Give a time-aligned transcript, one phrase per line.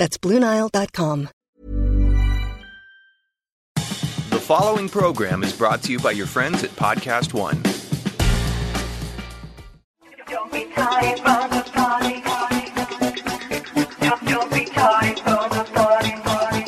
[0.00, 1.28] That's BlueNile.com.
[3.74, 7.62] The following program is brought to you by your friends at Podcast One.
[10.26, 12.72] Don't be tired from the party, party.
[14.00, 16.64] Don't, don't be tired from the party, party.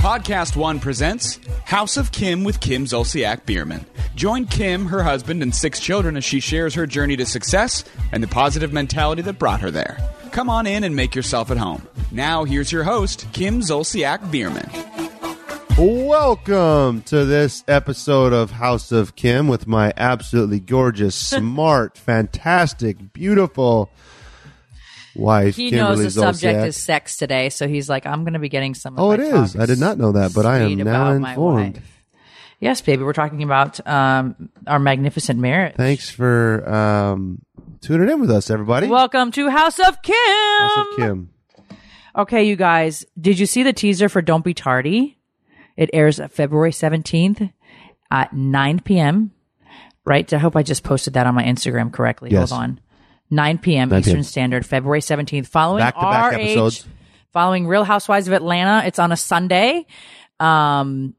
[0.00, 3.86] Podcast One presents House of Kim with Kim Zolciak Biermann.
[4.16, 8.24] Join Kim, her husband, and six children as she shares her journey to success and
[8.24, 9.98] the positive mentality that brought her there.
[10.32, 11.86] Come on in and make yourself at home.
[12.10, 14.68] Now, here's your host, Kim Zolciak Biermann.
[15.78, 23.90] Welcome to this episode of House of Kim with my absolutely gorgeous, smart, fantastic, beautiful
[25.14, 26.66] wife, He Kimberly knows the subject Zolciak.
[26.66, 28.94] is sex today, so he's like, I'm going to be getting some.
[28.94, 29.52] Of Oh, my it is.
[29.52, 31.82] talk I did not know that, but I am now informed.
[32.58, 33.02] Yes, baby.
[33.02, 35.74] We're talking about um, our magnificent marriage.
[35.74, 37.42] Thanks for um,
[37.82, 38.86] tuning in with us, everybody.
[38.86, 40.14] Welcome to House of Kim.
[40.58, 41.30] House of Kim.
[42.16, 45.18] Okay, you guys, did you see the teaser for Don't Be Tardy?
[45.76, 47.52] It airs February 17th
[48.10, 49.32] at 9 p.m.
[50.04, 50.30] Right?
[50.32, 52.30] I hope I just posted that on my Instagram correctly.
[52.30, 52.50] Yes.
[52.50, 52.80] Hold on.
[53.30, 53.88] 9 p.m.
[53.88, 54.22] 9 Eastern p.m.
[54.24, 55.46] Standard, February 17th.
[55.46, 56.86] Following Back-to-back RH, episodes.
[57.32, 58.86] following Real Housewives of Atlanta.
[58.86, 59.86] It's on a Sunday.
[60.38, 61.14] Um,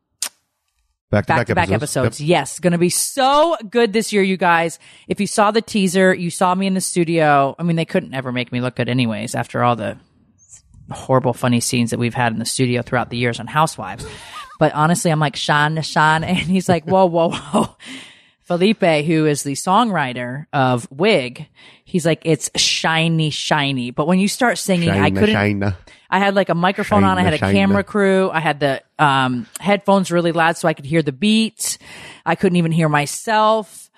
[1.13, 2.19] Back to back back episodes.
[2.19, 4.79] Yes, going to be so good this year, you guys.
[5.07, 7.55] If you saw the teaser, you saw me in the studio.
[7.59, 9.97] I mean, they couldn't ever make me look good, anyways, after all the
[10.89, 14.07] horrible, funny scenes that we've had in the studio throughout the years on Housewives.
[14.57, 16.23] But honestly, I'm like, Sean, Sean.
[16.23, 17.75] And he's like, whoa, whoa, whoa.
[18.41, 21.47] Felipe, who is the songwriter of Wig,
[21.93, 23.91] he's like, it's shiny, shiny.
[23.91, 25.35] But when you start singing, I couldn't.
[25.35, 25.77] China.
[26.09, 27.19] I had like a microphone on.
[27.19, 28.31] I had a camera crew.
[28.31, 31.77] I had the um, headphones really loud so I could hear the beat.
[32.25, 33.91] I couldn't even hear myself.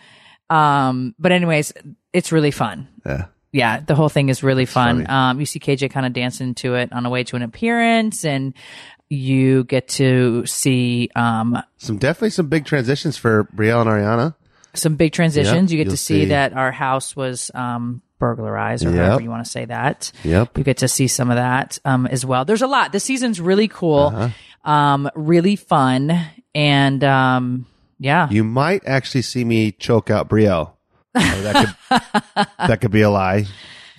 [0.50, 1.72] Um, but anyways,
[2.12, 2.90] it's really fun.
[3.06, 3.28] Yeah.
[3.54, 5.10] Yeah, the whole thing is really fun.
[5.10, 8.26] Um, you see KJ kind of dancing to it on the way to an appearance,
[8.26, 8.54] and
[9.08, 14.36] you get to see um, Some definitely some big transitions for Brielle and Ariana.
[14.78, 15.72] Some big transitions.
[15.72, 16.26] Yep, you get to see, see.
[16.30, 19.06] that our house was um, burglarized, or Yep.
[19.06, 20.12] however you want to say that.
[20.24, 20.58] Yep.
[20.58, 22.46] You get to see some of that um, as well.
[22.46, 22.92] There's a lot.
[22.92, 24.70] This season's really cool, Uh-huh.
[24.72, 26.18] um, really fun,
[26.54, 27.66] and um,
[28.00, 30.72] yeah, You might actually see me choke out Brielle.
[31.14, 33.46] That could that could be a lie.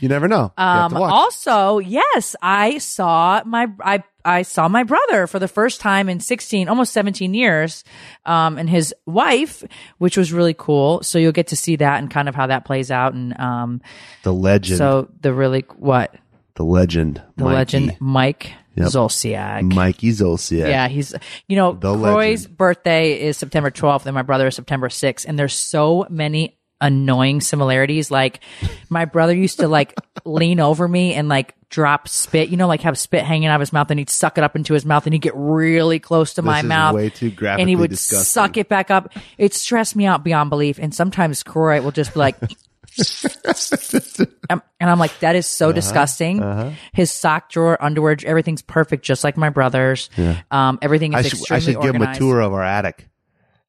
[0.00, 0.52] You never know.
[0.58, 6.08] Um, also, yes, I saw my I I saw my brother for the first time
[6.08, 7.84] in 16, almost 17 years,
[8.24, 9.62] um, and his wife,
[9.98, 11.02] which was really cool.
[11.02, 13.80] So you'll get to see that and kind of how that plays out, and um,
[14.22, 14.78] the legend.
[14.78, 16.14] so the really what
[16.56, 17.22] the legend.
[17.36, 17.54] the Mikey.
[17.54, 18.88] legend Mike Yep.
[18.88, 19.72] Zolciak.
[19.72, 20.68] Mikey Zolciak.
[20.68, 21.14] Yeah, he's
[21.48, 22.56] you know The Kroy's legend.
[22.58, 27.40] birthday is September 12th and my brother is September 6th and there's so many annoying
[27.40, 28.40] similarities like
[28.90, 29.94] my brother used to like
[30.24, 33.60] lean over me and like drop spit you know like have spit hanging out of
[33.60, 36.34] his mouth and he'd suck it up into his mouth and he'd get really close
[36.34, 38.24] to my is mouth way too and he would disgusting.
[38.24, 42.12] suck it back up it stressed me out beyond belief and sometimes Kroy will just
[42.14, 42.36] be like
[44.48, 45.68] Um, and I'm like, that is Uh-huh.
[45.68, 46.74] so disgusting.
[46.92, 50.08] His sock drawer, underwear, everything's perfect, just like my brother's.
[50.50, 53.08] Um, everything is I should, I should give him a tour of our attic.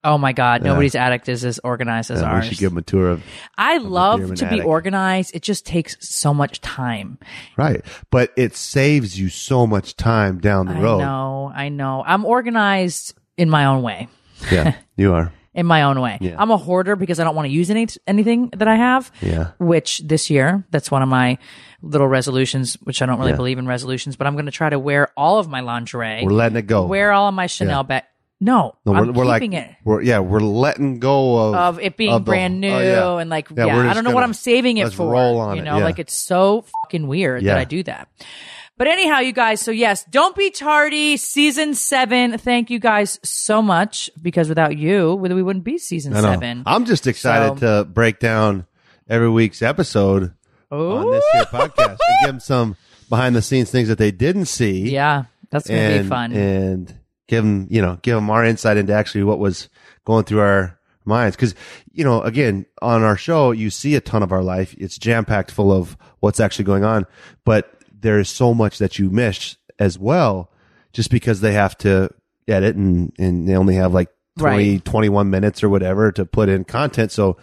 [0.08, 2.82] Oh my god, nobody's attic is as organized as Uh, we should give him a
[2.82, 3.24] tour of
[3.58, 5.36] I love to be organized.
[5.36, 7.18] It just takes so much time.
[7.58, 10.80] right, but it saves you so much time down the road.
[10.80, 10.98] I road.
[11.00, 12.04] know, I know.
[12.08, 14.08] I'm organized in my own way.
[14.52, 15.34] Yeah, you are.
[15.54, 16.18] in my own way.
[16.22, 16.36] Yeah.
[16.38, 19.12] I'm a hoarder because I don't want to use any anything that I have.
[19.22, 19.52] Yeah.
[19.60, 21.38] Which this year, that's one of my
[21.82, 22.76] little resolutions.
[22.84, 23.38] Which I don't really Yeah.
[23.38, 26.22] believe in resolutions, but I'm going to try to wear all of my lingerie.
[26.24, 26.86] We're letting it go.
[26.86, 28.04] wear all of my Chanel bag.
[28.40, 29.76] No, No, we're, we're like, it.
[29.84, 32.80] we're yeah, we're letting go of Of it being of the- brand new oh,
[33.16, 33.22] yeah.
[33.22, 35.12] and like Yeah, yeah, I don't know what gonna- I'm saving it for.
[35.12, 35.84] roll on you it, know, yeah.
[35.84, 38.10] like it's so fucking weird that I do that.
[38.78, 41.18] But anyhow, you guys, so yes, don't be tardy.
[41.18, 42.38] Season seven.
[42.38, 46.62] Thank you guys so much because without you, we wouldn't be season seven.
[46.68, 48.68] I'm just excited to break down
[49.10, 50.32] every week's episode
[50.70, 52.76] on this here podcast and give them some
[53.10, 54.92] behind the scenes things that they didn't see.
[54.92, 56.34] Yeah, that's gonna and be fun.
[56.34, 56.94] and
[57.28, 59.70] give them you know give them our insight into actually what was
[60.06, 61.56] going through our minds because
[61.92, 65.24] you know again on our show you see a ton of our life it's jam
[65.24, 67.06] packed full of what's actually going on
[67.46, 70.52] but there is so much that you miss as well,
[70.94, 72.10] just because they have to
[72.48, 74.10] edit and, and they only have like
[74.40, 74.86] 20, Right.
[74.86, 77.12] 21 minutes or whatever to put in content.
[77.12, 77.38] So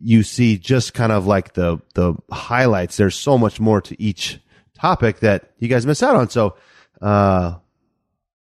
[0.00, 2.96] you see just kind of like the, the highlights.
[2.96, 4.40] There's so much more to each
[4.74, 6.30] topic that you guys miss out on.
[6.30, 6.56] So,
[7.02, 7.56] uh,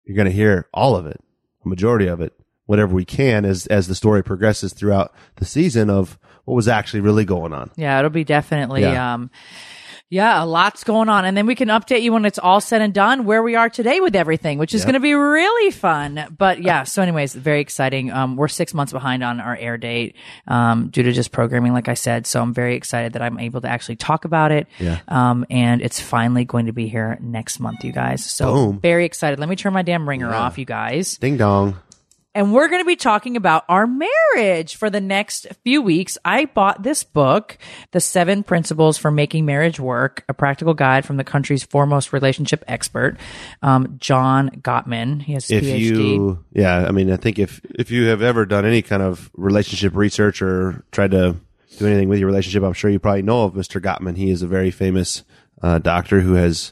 [0.09, 1.21] you're going to hear all of it,
[1.63, 2.33] a majority of it,
[2.65, 7.01] whatever we can as, as the story progresses throughout the season of what was actually
[7.01, 7.69] really going on.
[7.75, 9.13] Yeah, it'll be definitely Yeah.
[9.13, 9.29] um
[10.11, 11.23] yeah, a lot's going on.
[11.25, 13.69] And then we can update you when it's all said and done where we are
[13.69, 14.85] today with everything, which is Yep.
[14.87, 16.35] going to be really fun.
[16.35, 18.11] But yeah, so anyways, very exciting.
[18.11, 20.15] Um, we're six months behind on our air date,
[20.47, 22.25] um, due to just programming, like I said.
[22.25, 24.67] So I'm very excited that I'm able to actually talk about it.
[24.79, 24.99] Yeah.
[25.07, 28.25] Um, and it's finally going to be here next month, you guys.
[28.25, 28.79] So Boom.
[28.79, 29.39] very excited.
[29.39, 31.77] Let me turn my damn ringer off, you guys Ding dong.
[32.39, 36.17] And we're going to be talking about our marriage for the next few weeks.
[36.23, 37.57] I bought this book,
[37.91, 42.63] The Seven Principles for Making Marriage Work, a practical guide from the country's foremost relationship
[42.65, 43.17] expert,
[43.61, 45.21] um, John Gottman.
[45.21, 45.79] He has if PhD.
[45.79, 49.29] you yeah i mean i think if if you have ever done any kind of
[49.33, 51.35] relationship research or tried to
[51.77, 54.41] do anything with your relationship i'm sure you probably know of mr gottman he is
[54.41, 55.23] a very famous
[55.61, 56.71] uh, doctor who has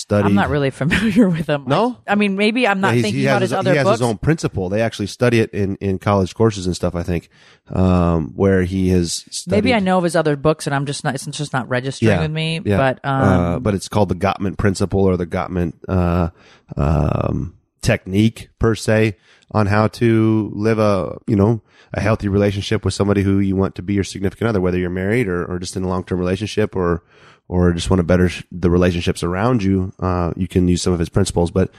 [0.00, 1.64] studied I'm not really familiar with him.
[1.66, 1.98] No?
[2.06, 3.98] I, I mean, maybe I'm not Yeah, thinking about his, his, other he has books.
[4.00, 7.28] his own principle they actually study it in in college courses and stuff i think
[7.72, 11.04] um where he has studied maybe I know of his other books, and I'm just
[11.04, 11.14] not.
[11.14, 12.60] It's just not registering with me.
[12.64, 12.76] yeah.
[12.76, 16.30] But um, uh, but it's called the Gottman principle or the Gottman uh,
[16.76, 19.16] um, technique per se
[19.52, 21.60] on how to live a you know
[21.92, 24.90] a healthy relationship with somebody who you want to be your significant other, whether you're
[24.90, 27.02] married or, or just in a long term relationship or
[27.50, 29.92] or just want to better the relationships around you.
[29.98, 31.72] Uh, you can use some of his principles, but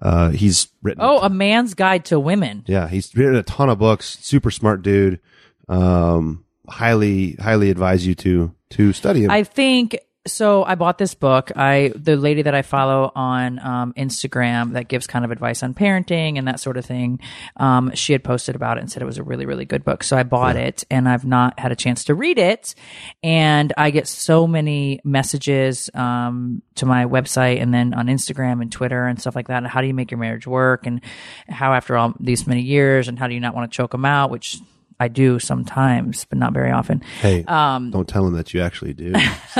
[0.00, 1.02] uh, he's written.
[1.04, 2.64] oh, a man's guide to women.
[2.66, 4.18] Yeah, he's written a ton of books.
[4.22, 5.20] Super smart dude.
[5.68, 9.30] Um, highly highly advise you to to study him.
[9.30, 10.64] I think so.
[10.64, 11.50] I bought this book.
[11.56, 15.74] I the lady that I follow on um, Instagram that gives kind of advice on
[15.74, 17.20] parenting and that sort of thing.
[17.56, 20.02] Um, she had posted about it and said it was a really really good book.
[20.02, 22.74] So I bought it and I've not had a chance to read it.
[23.22, 28.70] And I get so many messages um, to my website and then on Instagram and
[28.70, 29.58] Twitter and stuff like that.
[29.58, 30.86] And how do you make your marriage work?
[30.86, 31.00] And
[31.48, 34.04] how after all these many years and how do you not want to choke them
[34.04, 34.30] out?
[34.30, 34.58] Which
[35.00, 37.00] I do sometimes, but not very often.
[37.22, 39.12] hey, um, don't tell him that you actually do.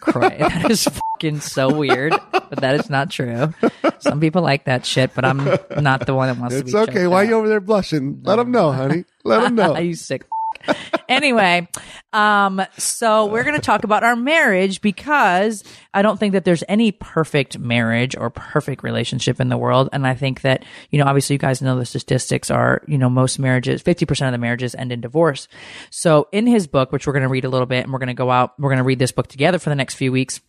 [0.00, 0.36] cry.
[0.38, 3.54] That is fucking so weird, but that is not true.
[4.00, 5.44] Some people like that shit, but I'm
[5.82, 7.06] not the one that wants to It's okay.
[7.06, 7.28] Why out.
[7.28, 8.20] you over there blushing?
[8.22, 9.04] Let him know, honey.
[9.24, 9.76] Let him know.
[9.78, 10.26] you sick.
[11.08, 11.68] anyway,
[12.12, 16.64] um, so we're going to talk about our marriage because I don't think that there's
[16.68, 19.88] any perfect marriage or perfect relationship in the world.
[19.92, 23.10] And I think that, you know, obviously you guys know the statistics are, you know,
[23.10, 25.48] most marriages, 50% of the marriages end in divorce.
[25.90, 28.08] So in his book, which we're going to read a little bit and we're going
[28.08, 30.40] to go out, we're going to read this book together for the next few weeks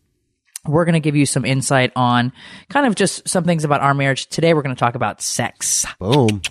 [0.67, 2.31] we're going to give you some insight on
[2.69, 4.27] kind of just some things about our marriage.
[4.27, 6.41] Today, we're going to talk about sex Boom.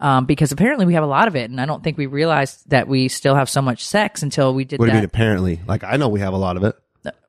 [0.00, 2.68] um, because apparently we have a lot of it, and I don't think we realized
[2.70, 5.04] that we still have so much sex until we did What do you mean?
[5.04, 6.76] Apparently, like I know we have a lot of it.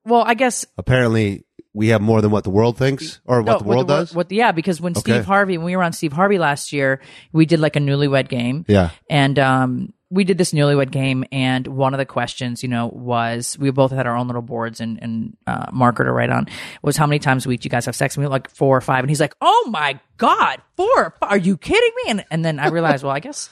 [0.05, 1.43] well, I guess Apparently,
[1.73, 4.15] we have more than what the world thinks or what no, the world wor- does.
[4.15, 5.11] What, yeah, because when Okay.
[5.13, 7.01] Steve Harvey, when we were on Steve Harvey last year,
[7.31, 8.65] we did like a newlywed game.
[8.67, 8.89] Yeah.
[9.09, 13.57] and um, we did this newlywed game, and one of the questions, you know, was
[13.59, 16.47] we both had our own little boards and and uh, marker to write on
[16.81, 18.15] was how many times a week do you guys have sex?
[18.15, 21.15] And we were like four or five, and he's like, "Oh my god, four?
[21.19, 21.31] five?
[21.31, 23.49] Are you kidding me?" And and then I realized, well, I guess,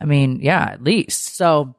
[0.00, 1.76] I mean, yeah, at least so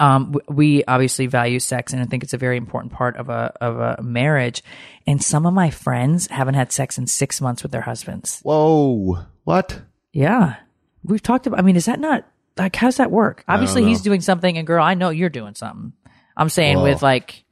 [0.00, 3.54] um, we obviously value sex, and I think it's a very important part of a
[3.60, 4.62] of a marriage.
[5.06, 8.40] And some of my friends haven't had sex in six months with their husbands.
[8.42, 9.24] Whoa!
[9.44, 9.80] What?
[10.12, 10.56] Yeah,
[11.02, 11.58] we've talked about.
[11.58, 12.26] I mean, is that not
[12.58, 13.44] like how does that work?
[13.48, 15.92] Obviously, he's doing something, and girl, I know you're doing something.
[16.36, 16.84] I'm saying Whoa.
[16.84, 17.44] with like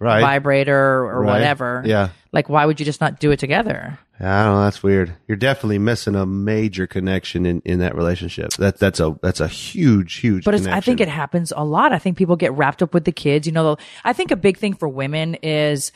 [0.00, 0.20] Right?
[0.20, 1.32] vibrator or Right.
[1.32, 1.82] whatever.
[1.84, 2.10] Yeah.
[2.30, 3.98] Like, why would you just not do it together?
[4.20, 4.62] I don't know.
[4.64, 5.14] That's weird.
[5.26, 8.50] You're definitely missing a major connection in, in that relationship.
[8.54, 10.44] That that's a that's a huge huge.
[10.44, 11.92] But it's, I think it happens a lot.
[11.92, 13.46] I think people get wrapped up with the kids.
[13.46, 15.90] You know, I think a big thing for women is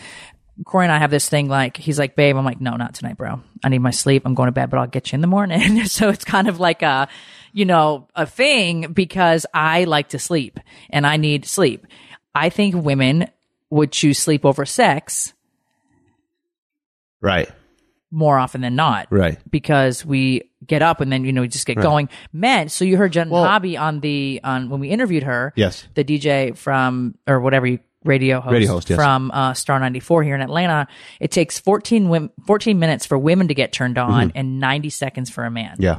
[0.64, 3.16] Corey and I have this thing like, he's like, babe, I'm like, no, not tonight,
[3.16, 3.40] bro.
[3.64, 4.22] I need my sleep.
[4.24, 5.84] I'm going to bed, but I'll get you in the morning.
[5.86, 7.08] so it's kind of like a,
[7.52, 10.58] you know, a thing because I like to sleep
[10.90, 11.86] and I need sleep.
[12.34, 13.28] I think women
[13.70, 15.34] would choose sleep over sex
[17.20, 17.50] right.
[18.10, 19.08] more often than not.
[19.10, 19.38] Right.
[19.50, 22.08] Because we get up and then, you know, we just get going.
[22.32, 25.52] Men, so you heard Jenn Well- Hobby on the, on when we interviewed her.
[25.56, 25.86] Yes.
[25.94, 28.96] The DJ from, or whatever you, radio host, Radio host, yes.
[28.96, 30.88] from uh, Star 94 here in Atlanta.
[31.20, 35.30] It takes 14, wim- 14 minutes for women to get turned on and 90 seconds
[35.30, 35.74] for a man.
[35.74, 35.82] Mm-hmm.
[35.82, 35.98] Yeah.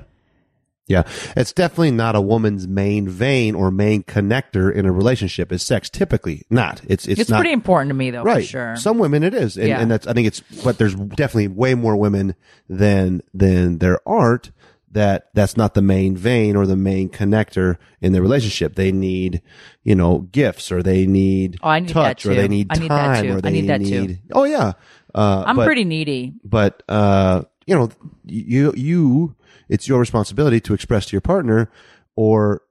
[0.87, 1.03] Yeah.
[1.37, 5.89] It's definitely not a woman's main vein or main connector in a relationship is sex.
[5.89, 6.81] Typically not.
[6.87, 7.37] It's, it's, It's, not.
[7.39, 8.43] pretty important to me though, right.
[8.43, 8.75] for sure.
[8.75, 9.57] Some women it is.
[9.57, 9.79] And, Yeah.
[9.79, 12.35] and that's, I think it's, but there's definitely way more women
[12.67, 14.51] than, than there aren't
[14.91, 18.75] that that's not the main vein or the main connector in the relationship.
[18.75, 19.41] They need,
[19.83, 22.35] you know, gifts or they need Oh, I need that touch or too.
[22.35, 24.17] they need I time or I need that too.
[24.33, 24.73] oh yeah.
[25.15, 26.33] Uh, I'm but- pretty needy.
[26.43, 27.89] but uh you know
[28.25, 29.35] you you
[29.73, 31.69] it's your responsibility to express to your partner
[32.15, 32.61] or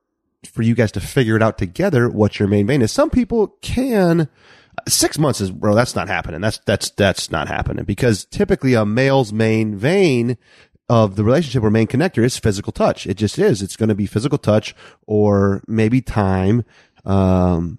[0.52, 3.48] for you guys to figure it out together what your main vein is some people
[3.60, 4.28] can
[4.88, 8.84] six months is bro that's not happening that's that's that's not happening because typically a
[8.84, 10.36] male's main vein
[10.88, 13.94] of the relationship or main connector is physical touch it just is it's going to
[13.94, 14.74] be physical touch
[15.06, 16.64] or maybe time
[17.04, 17.78] um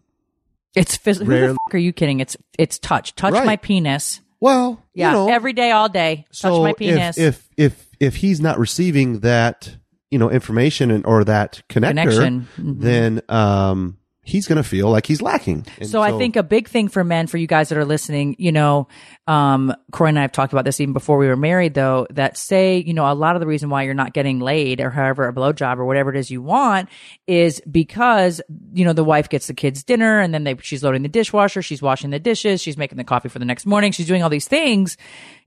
[0.75, 2.19] It's phys- who the fuck are you kidding?
[2.19, 3.13] It's it's touch.
[3.15, 3.45] Touch Right.
[3.45, 4.21] my penis.
[4.39, 6.25] well Yeah, you know, every day, all day.
[6.33, 7.17] Touch my penis.
[7.17, 9.77] If, if if if he's not receiving that,
[10.11, 12.47] you know, information and or that connector, Connection.
[12.57, 12.81] Mhm.
[12.81, 15.65] then um he's going to feel like he's lacking.
[15.79, 18.37] And so, I think a big thing for men, for you guys that are listening,
[18.39, 18.87] you know,
[19.25, 22.37] um, Corey and I have talked about this even before we were married, though, that
[22.37, 25.27] say, you know, a lot of the reason why you're not getting laid or however
[25.29, 26.89] a blowjob or whatever it is you want
[27.25, 28.41] is because,
[28.73, 31.61] you know, the wife gets the kids dinner and then they, she's loading the dishwasher,
[31.61, 34.29] she's washing the dishes, she's making the coffee for the next morning, she's doing all
[34.29, 34.97] these things.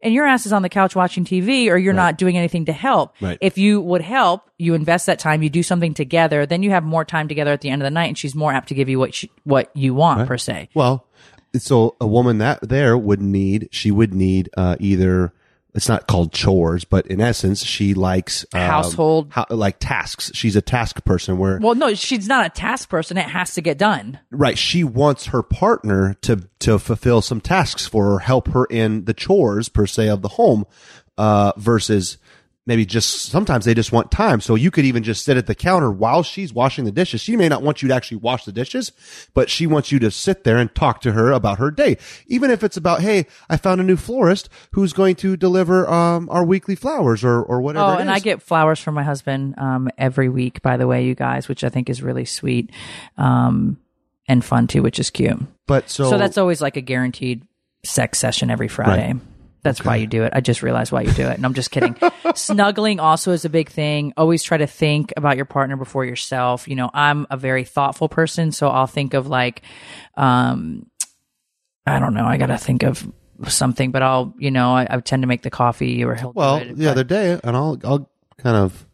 [0.00, 2.72] And your ass is on the couch watching TV or you're not doing anything to
[2.72, 3.14] help.
[3.20, 3.36] Right.
[3.42, 6.84] If you would help, you invest that time, you do something together, then you have
[6.84, 8.88] more time together at the end of the night and she's more apt to give
[8.88, 10.70] you what she, what you want per se.
[10.74, 11.06] well,
[11.60, 15.32] so a woman that there would need she would need uh either
[15.74, 19.30] it's not called chores, but in essence, she likes um, Household.
[19.34, 20.30] ho- like tasks.
[20.32, 23.18] She's a task person where Well, no, she's not a task person.
[23.18, 24.18] It has to get done.
[24.30, 29.04] right she wants her partner to to fulfill some tasks for her help her in
[29.04, 30.64] the chores per se of the home
[31.18, 32.16] uh versus
[32.66, 34.40] maybe just sometimes they just want time.
[34.40, 37.20] So you could even just sit at the counter while she's washing the dishes.
[37.20, 38.92] She may not want you to actually wash the dishes
[39.34, 41.96] but she wants you to sit there and talk to her about her day.
[42.26, 46.28] Even if it's about hey i found a new florist who's going to deliver um
[46.30, 49.88] our weekly flowers or or whatever Oh, and I get flowers from my husband um,
[49.96, 52.70] every week, by the way, you guys, which I think is really sweet
[53.16, 53.78] um,
[54.28, 55.38] and fun too, which is cute.
[55.66, 57.46] but so So, that's always like a guaranteed
[57.84, 59.14] sex session every Friday.
[59.66, 60.32] That's why you do it.
[60.32, 61.34] I just realized why you do it.
[61.34, 61.96] And I'm just kidding.
[62.36, 64.12] Snuggling also is a big thing.
[64.16, 66.68] Always try to think about your partner before yourself.
[66.68, 69.62] You know, I'm a very thoughtful person, so I'll think of like,
[70.16, 70.88] um,
[71.84, 72.24] I don't know.
[72.24, 73.12] I got to think of
[73.48, 76.58] something, but I'll, you know, I, I tend to make the coffee or he'll Well,
[76.58, 78.08] it, the other day, and I'll I'll
[78.38, 78.86] kind of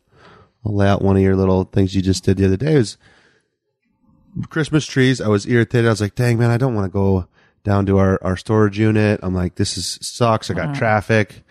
[0.65, 2.73] I'll lay out one of your little things you just did the other day.
[2.73, 2.97] Is
[4.49, 5.21] Christmas trees.
[5.21, 5.87] I was irritated.
[5.87, 7.29] I was like, "Dang man, I don't want to go
[7.65, 10.51] down to our our storage unit." I'm like, "This is sucks.
[10.51, 10.75] I got Uh-huh.
[10.75, 11.43] traffic."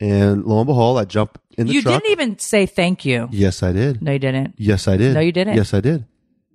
[0.00, 2.02] And lo and behold, I jump in the You truck.
[2.02, 3.28] didn't even say thank you.
[3.30, 4.02] yes, I did.
[4.02, 4.54] No, you didn't.
[4.58, 5.14] Yes, I did.
[5.14, 5.54] No, you didn't.
[5.56, 6.04] Yes, I did.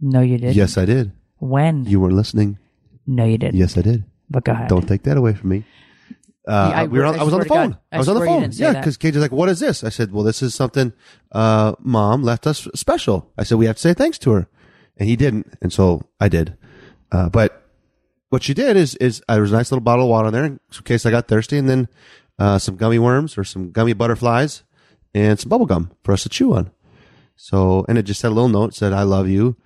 [0.02, 0.56] No, you didn't.
[0.56, 1.12] Yes, I did.
[1.40, 1.86] When?
[1.86, 2.58] You weren't listening.
[3.08, 3.56] no, you didn't.
[3.56, 4.04] Yes, I did.
[4.30, 4.68] But go ahead.
[4.70, 5.64] Don't take that away from me.
[6.48, 7.72] Uh, I- we were on, I I was on the phone.
[7.72, 7.80] God.
[7.92, 8.50] I, I was on the phone.
[8.54, 10.94] Yeah, because is like, "What is this?" I said, "Well, this is something
[11.32, 14.48] uh, mom left us special." I said, "We have to say thanks to her,"
[14.98, 16.56] and he didn't, and so I did.
[17.12, 17.64] Uh, but
[18.30, 20.34] what she did is is uh, there was a nice little bottle of water in
[20.34, 21.88] there in case I got thirsty, and then
[22.38, 24.64] uh, some gummy worms or some gummy butterflies
[25.14, 26.72] and some bubble gum for us to chew on.
[27.36, 29.58] So, and it just had a little note said, "I love you."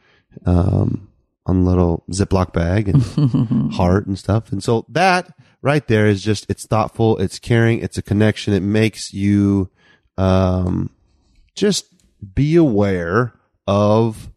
[0.45, 1.09] Um,
[1.45, 4.51] on a little Ziploc bag and heart and stuff.
[4.51, 8.53] And so that right there is just, it's thoughtful, it's caring, it's a connection.
[8.53, 9.69] It makes you,
[10.17, 10.89] um,
[11.55, 11.85] just
[12.33, 13.33] be aware
[13.67, 14.29] of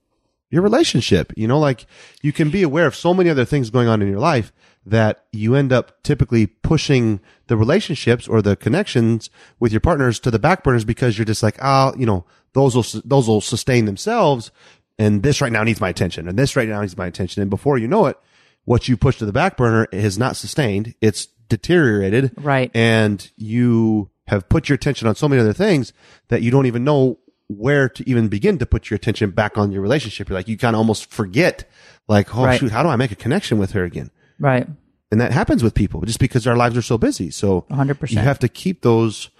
[0.50, 1.32] your relationship.
[1.36, 1.86] You know, like
[2.22, 4.52] you can be aware of so many other things going on in your life
[4.84, 10.30] that you end up typically pushing the relationships or the connections with your partners to
[10.30, 13.84] the back burners because you're just like, ah, you know, those will, those will sustain
[13.84, 14.52] themselves.
[14.98, 17.42] And this right now needs my attention and this right now needs my attention.
[17.42, 18.16] And before you know it,
[18.64, 20.94] what you push to the back burner is not sustained.
[21.00, 22.32] It's deteriorated.
[22.36, 22.70] Right.
[22.74, 25.92] And you have put your attention on so many other things
[26.28, 29.70] that you don't even know where to even begin to put your attention back on
[29.70, 30.28] your relationship.
[30.28, 31.68] You're like, you kind of almost forget,
[32.08, 32.58] like, oh Right.
[32.58, 34.10] shoot, how do I make a connection with her again?
[34.38, 34.66] Right.
[35.12, 37.30] And that happens with people just because our lives are so busy.
[37.30, 38.10] So 100%.
[38.10, 39.30] you have to keep those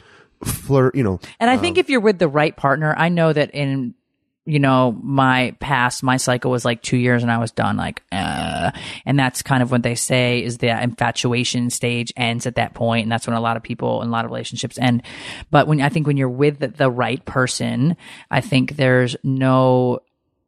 [0.45, 3.33] flirt, you know, And I think um, if you're with the right partner, I know
[3.33, 3.95] that in
[4.47, 7.77] you know my past, my cycle was like two years, and I was done.
[7.77, 8.71] Like, uh,
[9.05, 13.03] and that's kind of what they say is the infatuation stage ends at that point,
[13.03, 15.03] and that's when a lot of people and a lot of relationships end.
[15.51, 17.97] But when I think when you're with the, the right person,
[18.31, 20.01] I think there's no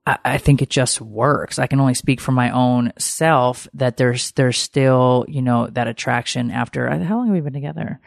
[0.08, 1.58] I, I think it just works.
[1.58, 5.86] I can only speak for my own self that there's there's still you know that
[5.86, 8.00] attraction after how long have we been together?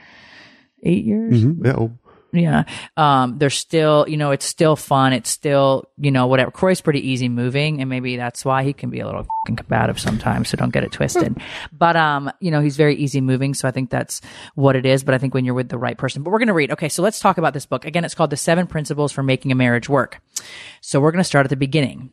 [0.83, 1.43] Eight years.
[1.43, 1.91] yeah, oh,
[2.33, 2.63] Yeah.
[2.95, 5.13] Um, they're still, you know, it's still fun.
[5.13, 6.51] It's still, you know, whatever.
[6.51, 9.99] Kroy's pretty easy moving, and maybe that's why he can be a little fing combative
[9.99, 10.49] sometimes.
[10.49, 11.37] So don't get it twisted.
[11.71, 13.53] but, um, you know, he's very easy moving.
[13.53, 14.21] So I think that's
[14.55, 15.03] what it is.
[15.03, 16.71] But I think when you're with the right person, but we're going to read.
[16.71, 16.89] Okay.
[16.89, 17.85] So let's talk about this book.
[17.85, 20.21] Again, it's called The Seven Principles for Making a Marriage Work.
[20.81, 22.11] So we're going to start at the beginning.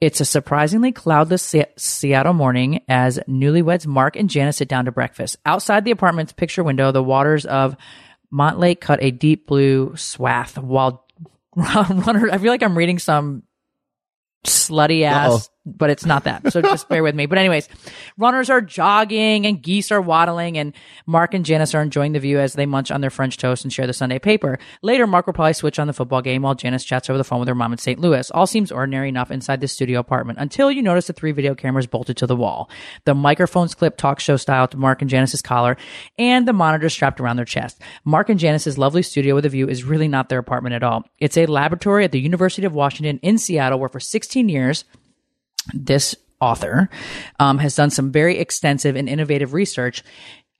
[0.00, 4.92] It's a surprisingly cloudless Se- Seattle morning as newlyweds Mark and Janice sit down to
[4.92, 5.36] breakfast.
[5.44, 7.76] Outside the apartment's picture window, the waters of
[8.32, 11.06] Montlake cut a deep blue swath while
[11.56, 12.30] runner.
[12.30, 13.42] I feel like I'm reading some
[14.46, 16.52] slutty ass, but it's not that.
[16.52, 17.26] So just bear with me.
[17.26, 17.68] But anyways,
[18.18, 20.72] runners are jogging and geese are waddling and
[21.06, 23.72] Mark and Janice are enjoying the view as they munch on their French toast and
[23.72, 24.58] share the Sunday paper.
[24.82, 27.40] Later, Mark will probably switch on the football game while Janice chats over the phone
[27.40, 27.98] with her mom in St.
[27.98, 28.30] Louis.
[28.30, 31.86] All seems ordinary enough inside the studio apartment until you notice the three video cameras
[31.86, 32.70] bolted to the wall.
[33.04, 35.76] The microphones clip talk show style to Mark and Janice's collar
[36.18, 37.80] and the monitors strapped around their chest.
[38.04, 41.04] Mark and Janice's lovely studio with a view is really not their apartment at all.
[41.18, 44.84] It's a laboratory at the University of Washington in Seattle where for 16 years,
[45.74, 46.88] this author
[47.38, 50.02] um, has done some very extensive and innovative research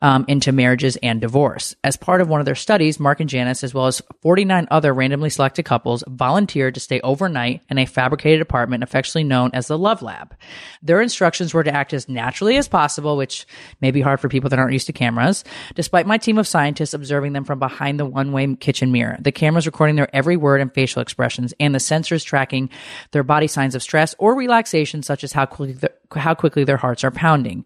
[0.02, 1.75] um, into marriages and divorce.
[1.85, 4.92] As part of one of their studies, Mark and Janice, as well as 49 other
[4.95, 9.78] randomly selected couples, volunteered to stay overnight in a fabricated apartment affectionately known as the
[9.78, 10.35] Love Lab.
[10.83, 13.47] Their instructions were to act as naturally as possible, which
[13.80, 16.95] may be hard for people that aren't used to cameras, despite my team of scientists
[16.95, 19.16] observing them from behind the one-way kitchen mirror.
[19.21, 22.71] The cameras recording their every word and facial expressions, and the sensors tracking
[23.12, 27.05] their body signs of stress or relaxation, such as how quickly, how quickly their hearts
[27.05, 27.64] are pounding.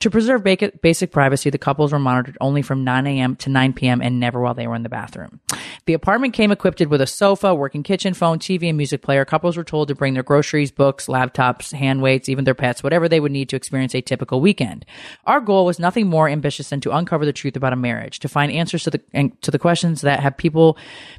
[0.00, 3.36] To preserve basic, privacy, the couples were monitored only from 9 a.m.
[3.36, 4.02] to 9 p.m.
[4.02, 5.40] and never while they were in the bathroom.
[5.86, 9.24] The apartment came equipped with a sofa, working kitchen, phone, TV, and music player.
[9.24, 13.08] Couples were told to bring their groceries, books, laptops, hand weights, even their pets, whatever
[13.08, 14.84] they would need to experience a typical weekend.
[15.24, 18.28] Our goal was nothing more ambitious than to uncover the truth about a marriage, to
[18.28, 20.76] find answers to the to the questions that have people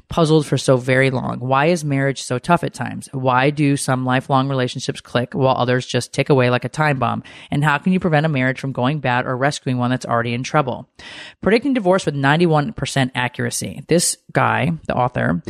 [0.08, 1.40] puzzled for so very long.
[1.40, 3.08] Why is marriage so tough at times?
[3.12, 7.22] Why do some lifelong relationships click while others just tick away like a time bomb?
[7.50, 10.34] And how can you prevent a marriage from going bad or rescuing one that's already
[10.34, 10.88] in trouble?
[11.42, 13.82] Predicting divorce with 91% accuracy.
[13.88, 15.42] This guy, the author,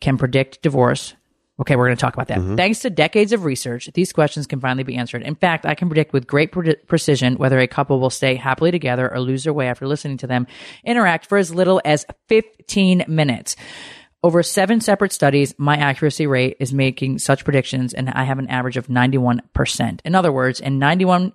[0.00, 1.14] can predict divorce
[1.60, 2.38] Okay, we're going to talk about that.
[2.38, 2.56] Mm-hmm.
[2.56, 5.22] Thanks to decades of research, these questions can finally be answered.
[5.22, 8.70] In fact, I can predict with great pre- precision whether a couple will stay happily
[8.70, 10.46] together or lose their way after listening to them
[10.82, 13.54] interact for as little as 15 minutes.
[14.24, 18.46] Over seven separate studies, my accuracy rate is making such predictions, and I have an
[18.46, 20.00] average of 91%.
[20.04, 21.32] In other words, in 91%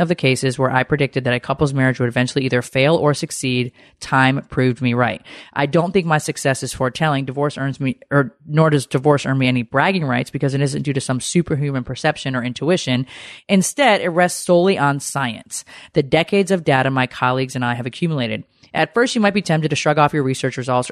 [0.00, 3.12] of the cases where I predicted that a couple's marriage would eventually either fail or
[3.12, 5.20] succeed, time proved me right.
[5.52, 7.26] I don't think my success is foretelling.
[7.26, 10.84] Divorce earns me, or nor does divorce earn me any bragging rights because it isn't
[10.84, 13.06] due to some superhuman perception or intuition.
[13.46, 17.84] Instead, it rests solely on science, the decades of data my colleagues and I have
[17.84, 18.44] accumulated.
[18.74, 20.90] At first, you might be tempted to shrug off your research results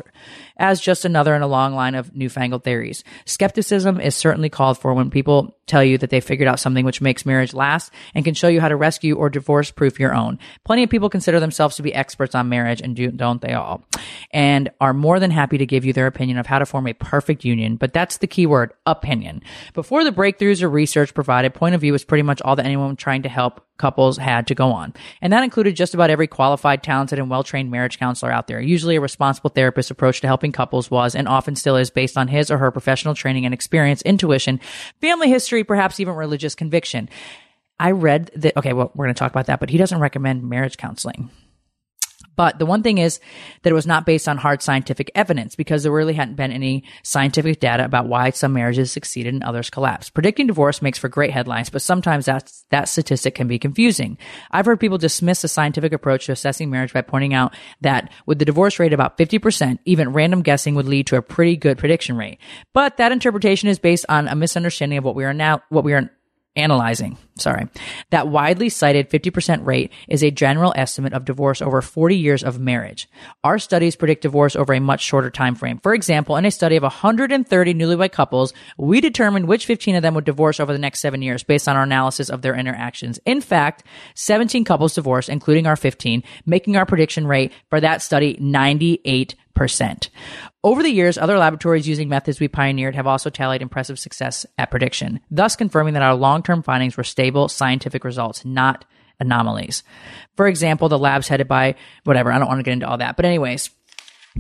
[0.57, 3.05] as just another in a long line of newfangled theories.
[3.25, 7.01] Skepticism is certainly called for when people tell you that they figured out something which
[7.01, 10.39] makes marriage last and can show you how to rescue or divorce proof your own.
[10.65, 13.85] Plenty of people consider themselves to be experts on marriage and do, don't they all?
[14.33, 16.93] And are more than happy to give you their opinion of how to form a
[16.93, 17.77] perfect union.
[17.77, 19.43] But that's the key word, opinion.
[19.73, 22.97] Before the breakthroughs or research provided, point of view is pretty much all that anyone
[22.97, 24.93] trying to help couples had to go on.
[25.23, 28.61] And that included just about every qualified, talented, and well marriage counselor out there.
[28.61, 32.29] Usually a responsible therapist's approach to helping couples was and often still is based on
[32.29, 34.61] his or her professional training and experience, intuition,
[35.01, 37.09] family history, perhaps even religious conviction.
[37.79, 40.49] I read that, okay, well, we're going to talk about that, but he doesn't recommend
[40.49, 41.31] marriage counseling.
[42.41, 43.21] But the one thing is
[43.61, 46.85] that it was not based on hard scientific evidence because there really hadn't been any
[47.03, 50.15] scientific data about why some marriages succeeded and others collapsed.
[50.15, 54.17] Predicting divorce makes for great headlines, but sometimes that, that statistic can be confusing.
[54.51, 58.39] I've heard people dismiss the scientific approach to assessing marriage by pointing out that with
[58.39, 62.17] the divorce rate about 50%, even random guessing would lead to a pretty good prediction
[62.17, 62.39] rate.
[62.73, 65.93] But that interpretation is based on a misunderstanding of what we are now, what we
[65.93, 66.11] are
[66.57, 67.69] analyzing, sorry,
[68.11, 72.59] that widely cited 50% rate is a general estimate of divorce over 40 years of
[72.59, 73.09] marriage.
[73.45, 75.79] Our studies predict divorce over a much shorter time frame.
[75.79, 80.15] For example, in a study of 130 newlywed couples, we determined which 15 of them
[80.15, 83.21] would divorce over the next seven years based on our analysis of their interactions.
[83.25, 83.85] In fact,
[84.17, 89.37] 17 couples divorced, including our 15, making our prediction rate for that study 98
[90.63, 94.71] Over the years, other laboratories using methods we pioneered have also tallied impressive success at
[94.71, 98.85] prediction, thus confirming that our long-term findings were stable scientific results, not
[99.19, 99.83] anomalies.
[100.37, 103.17] For example, the labs headed by whatever, I don't want to get into all that.
[103.17, 103.71] But anyways,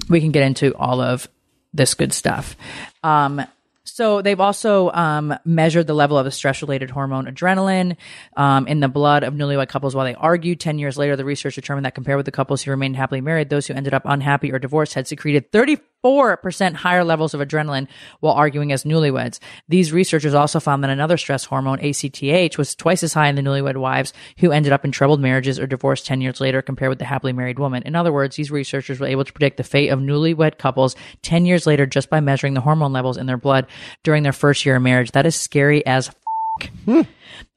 [0.08, 1.28] we can get into all of
[1.72, 2.56] this good stuff.
[3.02, 3.42] Um,
[3.84, 7.96] so they've also um, measured the level of the stress-related hormone adrenaline
[8.36, 10.60] um, in the blood of newlywed couples while they argued.
[10.60, 13.48] Ten years later, the research determined that compared with the couples who remained happily married,
[13.48, 17.88] those who ended up unhappy or divorced had secreted 34% higher levels of adrenaline
[18.20, 19.38] while arguing as newlyweds.
[19.68, 23.42] These researchers also found that another stress hormone, ACTH, was twice as high in the
[23.42, 26.98] newlywed wives who ended up in troubled marriages or divorced 10 years later compared with
[26.98, 27.82] the happily married woman.
[27.84, 31.46] In other words, these researchers were able to predict the fate of newlywed couples 10
[31.46, 33.66] years later just by measuring the hormone levels in their blood
[34.02, 35.12] during their first year of marriage.
[35.12, 36.10] That is scary as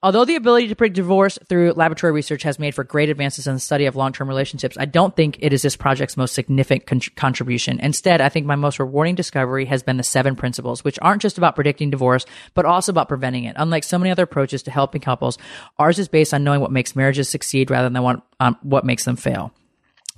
[0.02, 3.54] Although the ability to predict divorce through laboratory research has made for great advances in
[3.54, 7.16] the study of long-term relationships, I don't think it is this project's most significant con-
[7.16, 7.80] contribution.
[7.80, 11.38] Instead, I think my most rewarding discovery has been the seven principles, which aren't just
[11.38, 13.56] about predicting divorce, but also about preventing it.
[13.58, 15.38] Unlike so many other approaches to helping couples,
[15.80, 19.06] ours is based on knowing what makes marriages succeed rather than what, um, what makes
[19.06, 19.54] them fail.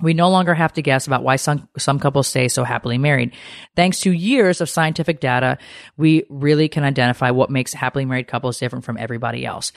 [0.00, 3.32] We no longer have to guess about why some, some couples stay so happily married.
[3.76, 5.56] Thanks to years of scientific data,
[5.96, 9.72] we really can identify what makes happily married couples different from everybody else.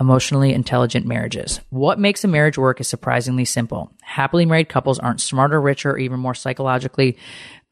[0.00, 1.60] Emotionally intelligent marriages.
[1.70, 3.92] What makes a marriage work is surprisingly simple.
[4.00, 7.18] Happily married couples aren't smarter, richer, or even more psychologically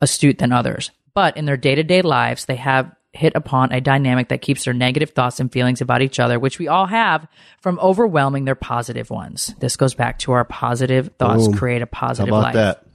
[0.00, 0.90] astute than others.
[1.14, 4.64] But in their day to day lives, they have hit upon a dynamic that keeps
[4.64, 7.26] their negative thoughts and feelings about each other, which we all have,
[7.60, 9.54] from overwhelming their positive ones.
[9.58, 11.56] This goes back to our positive thoughts Boom.
[11.56, 12.54] create a How positive about life.
[12.54, 12.85] that?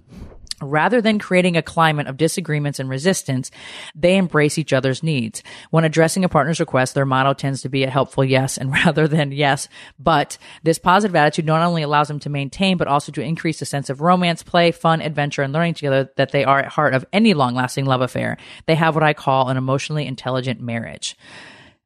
[0.62, 3.52] Rather than creating a climate of disagreements and resistance,
[3.96, 5.44] they embrace each other's needs.
[5.70, 9.08] When addressing a partner's request, their motto tends to be a helpful yes and rather
[9.08, 9.68] than yes,
[10.00, 13.66] but this positive attitude not only allows them to maintain, but also to increase the
[13.66, 17.06] sense of romance, play, fun, adventure, and learning together that they are at heart of
[17.12, 18.38] any long lasting love affair.
[18.66, 21.18] They have what I call an emotionally intelligent marriage.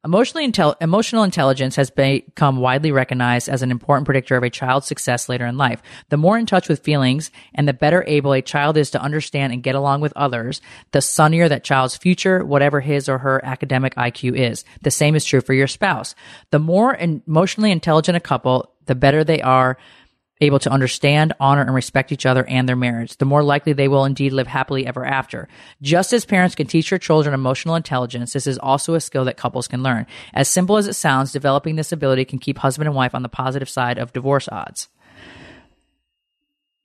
[0.06, 4.86] Emotionally intel- emotional intelligence has become widely recognized as an important predictor of a child's
[4.86, 5.82] success later in life.
[6.10, 9.52] The more in touch with feelings and the better able a child is to understand
[9.52, 10.60] and get along with others,
[10.92, 14.64] the sunnier that child's future, whatever his or her academic IQ is.
[14.82, 16.14] The same is true for your spouse.
[16.52, 19.76] The more emotionally intelligent a couple, the better they are
[20.40, 23.88] able to understand, honor, and respect each other and their marriage, the more likely they
[23.88, 25.48] will indeed live happily ever after.
[25.80, 29.36] Just as parents can teach their children emotional intelligence, this is also a skill that
[29.36, 30.06] couples can learn.
[30.34, 33.28] As simple as it sounds, developing this ability can keep husband and wife on the
[33.28, 34.88] positive side of divorce odds.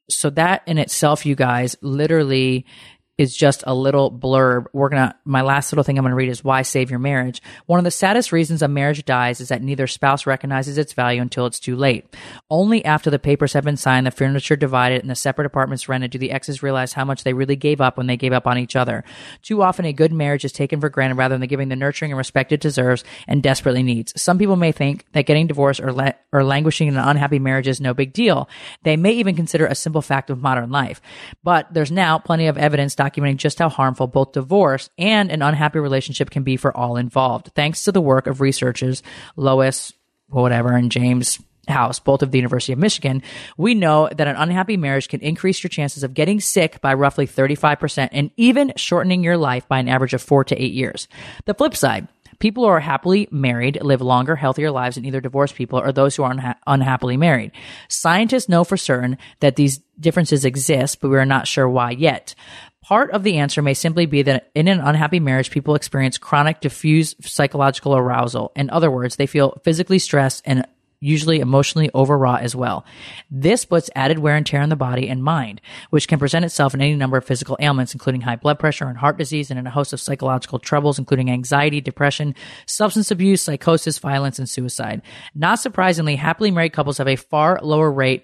[0.10, 2.66] So that in itself, you guys, literally
[3.21, 4.65] is just a little blurb.
[4.73, 7.41] We're gonna, my last little thing I'm gonna read is why save your marriage.
[7.67, 11.21] One of the saddest reasons a marriage dies is that neither spouse recognizes its value
[11.21, 12.05] until it's too late.
[12.49, 16.12] Only after the papers have been signed, the furniture divided, and the separate apartments rented
[16.12, 18.57] do the exes realize how much they really gave up when they gave up on
[18.57, 19.03] each other.
[19.43, 22.17] Too often, a good marriage is taken for granted rather than giving the nurturing and
[22.17, 24.19] respect it deserves and desperately needs.
[24.19, 27.79] Some people may think that getting divorced or, or languishing in an unhappy marriage is
[27.79, 28.49] no big deal.
[28.84, 31.01] They may even consider a simple fact of modern life.
[31.43, 35.80] But there's now plenty of evidence documenting just how harmful both divorce and an unhappy
[35.80, 37.52] relationship can be for all involved.
[37.56, 39.04] Thanks to the work of researchers
[39.36, 39.93] Lois,
[40.30, 43.21] whatever, and James House, both of the University of Michigan,
[43.58, 47.28] we know that an unhappy marriage can increase your chances of getting sick by roughly
[47.28, 51.08] 35% and even shortening your life by an average of four to eight years.
[51.45, 52.08] The flip side,
[52.41, 56.15] People who are happily married live longer, healthier lives than either divorced people or those
[56.15, 57.52] who are unha- unhappily married.
[57.88, 62.34] Scientists know for certain that these differences exist, but we are not sure why yet.
[62.82, 66.62] Part of the answer may simply be that in an unhappy marriage, people experience chronic
[66.62, 68.52] diffuse psychological arousal.
[68.56, 70.65] In other words, they feel physically stressed and
[71.02, 72.86] usually emotionally overwrought as well.
[73.30, 76.74] This puts added wear and tear on the body and mind, which can present itself
[76.74, 79.65] in any number of physical ailments, including high blood pressure and heart disease, and in
[79.65, 82.36] a host of psychological troubles, including anxiety, depression,
[82.67, 85.02] substance abuse, psychosis, violence, and suicide.
[85.34, 88.24] Not surprisingly, happily married couples have a far lower rate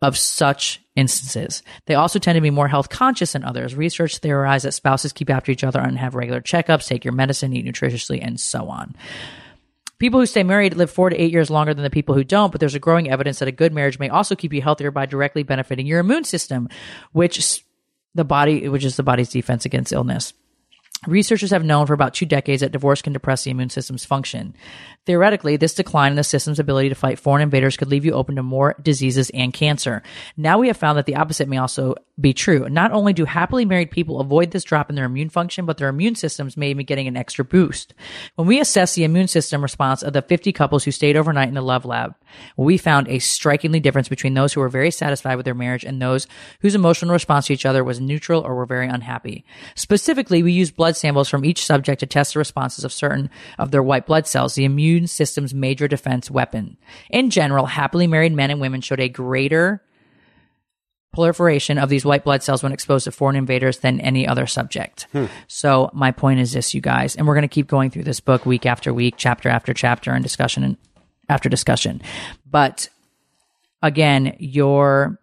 [0.00, 1.62] of such instances.
[1.86, 3.74] They also tend to be more health conscious than others.
[3.74, 7.52] Research theorizes that spouses keep after each other and have regular checkups, take your medicine,
[7.52, 8.94] eat nutritiously, and so on.
[9.98, 12.52] People who stay married live four to eight years longer than the people who don't,
[12.52, 15.06] but there's a growing evidence that a good marriage may also keep you healthier by
[15.06, 16.68] directly benefiting your immune system,
[17.10, 17.64] which
[18.14, 20.32] the body, which is the body's defense against illness.
[21.06, 24.54] Researchers have known for about two decades that divorce can depress the immune system's function.
[25.08, 28.36] Theoretically, this decline in the system's ability to fight foreign invaders could leave you open
[28.36, 30.02] to more diseases and cancer.
[30.36, 32.68] Now we have found that the opposite may also be true.
[32.68, 35.88] Not only do happily married people avoid this drop in their immune function, but their
[35.88, 37.94] immune systems may be getting an extra boost.
[38.34, 41.54] When we assess the immune system response of the 50 couples who stayed overnight in
[41.54, 42.14] the Love Lab,
[42.56, 46.02] we found a strikingly difference between those who were very satisfied with their marriage and
[46.02, 46.26] those
[46.60, 49.44] whose emotional response to each other was neutral or were very unhappy.
[49.74, 53.70] Specifically, we used blood samples from each subject to test the responses of certain of
[53.70, 56.76] their white blood cells, the immune system's major defense weapon.
[57.10, 59.82] In general, happily married men and women showed a greater
[61.12, 65.06] proliferation of these white blood cells when exposed to foreign invaders than any other subject.
[65.12, 65.24] Hmm.
[65.46, 68.20] So my point is this, you guys, and we're going to keep going through this
[68.20, 70.76] book week after week, chapter after chapter, and discussion and
[71.28, 72.02] after discussion.
[72.46, 72.88] But
[73.82, 75.18] again, your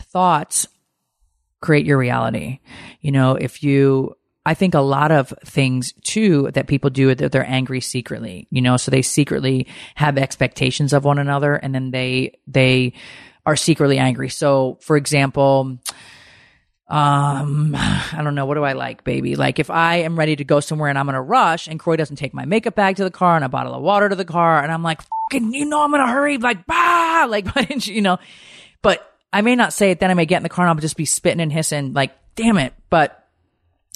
[0.00, 0.66] thoughts
[1.60, 2.60] create your reality.
[3.00, 4.16] You know, if you,
[4.48, 8.62] I think a lot of things too that people do that they're angry secretly, you
[8.62, 12.94] know, so they secretly have expectations of one another and then they, they
[13.44, 14.30] are secretly angry.
[14.30, 15.78] So for example,
[16.88, 18.46] um, I don't know.
[18.46, 19.36] What do I like, baby?
[19.36, 21.96] Like if I am ready to go somewhere and I'm in a rush and Kroy
[21.96, 24.24] doesn't take my makeup bag to the car and a bottle of water to the
[24.24, 26.38] car and I'm like, fucking, you know, I'm in a hurry.
[26.38, 27.46] Like, bah, like,
[27.86, 28.16] you know,
[28.80, 30.00] but I may not say it.
[30.00, 32.12] Then I may get in the car and I'll just be spitting and hissing like,
[32.34, 32.72] damn it.
[32.88, 33.27] But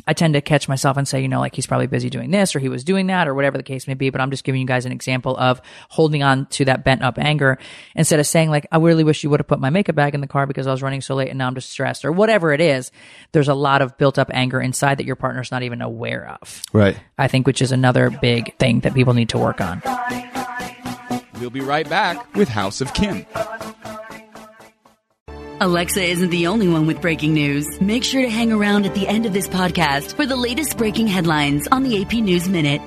[0.05, 2.57] I tend to catch myself and say, you know, like he's probably busy doing this
[2.57, 4.11] or he was doing that or whatever the case may be.
[4.11, 7.19] But I'm just giving you guys an example of holding on to that bent up
[7.19, 7.59] anger
[7.95, 10.21] instead of saying like, I really wish you would have put my makeup bag in
[10.21, 12.53] the car because I was running so late and now I'm just stressed or whatever
[12.53, 12.91] it is.
[13.31, 16.63] There's a lot of built up anger inside that your partner's not even aware of.
[16.73, 16.99] Right.
[17.17, 19.83] I think, which is another big thing that people need to work on.
[21.39, 23.25] We'll be right back with House of Kim.
[25.63, 27.81] Alexa isn't the only one with breaking news.
[27.81, 31.07] Make sure to hang around at the end of this podcast for the latest breaking
[31.07, 32.81] headlines on the AP News Minute.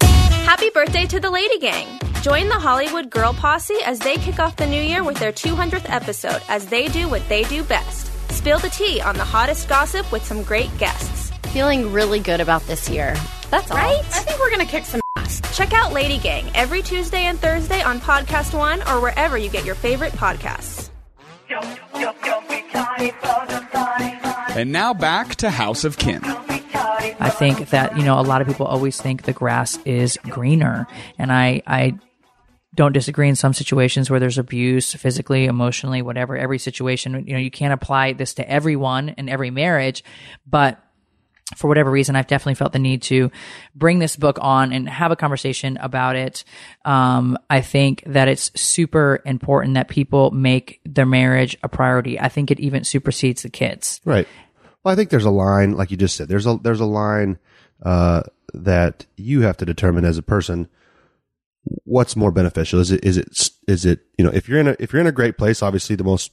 [0.00, 1.86] Happy birthday to the Lady Gang!
[2.22, 5.90] Join the Hollywood Girl Posse as they kick off the new year with their 200th
[5.90, 8.06] episode as they do what they do best.
[8.32, 11.30] Spill the tea on the hottest gossip with some great guests.
[11.52, 13.14] Feeling really good about this year.
[13.50, 13.76] That's all.
[13.76, 13.98] Right?
[13.98, 15.42] I think we're gonna kick some ass.
[15.54, 19.66] Check out Lady Gang every Tuesday and Thursday on Podcast One or wherever you get
[19.66, 20.89] your favorite podcasts.
[24.56, 26.22] And now back to House of Kim.
[26.24, 30.86] I think that, you know, a lot of people always think the grass is greener.
[31.18, 31.98] And I, I
[32.74, 37.38] don't disagree in some situations where there's abuse physically, emotionally, whatever, every situation, you know,
[37.40, 40.04] you can't apply this to everyone in every marriage,
[40.46, 40.78] but
[41.56, 43.30] for whatever reason, I've definitely felt the need to
[43.74, 46.44] bring this book on and have a conversation about it.
[46.84, 52.20] Um, I think that it's super important that people make their marriage a priority.
[52.20, 54.00] I think it even supersedes the kids.
[54.04, 54.28] Right.
[54.82, 57.38] Well, I think there's a line, like you just said, there's a, there's a line,
[57.84, 58.22] uh,
[58.54, 60.68] that you have to determine as a person
[61.84, 62.80] what's more beneficial.
[62.80, 63.28] Is it, is it,
[63.68, 65.96] is it, you know, if you're in a, if you're in a great place, obviously
[65.96, 66.32] the most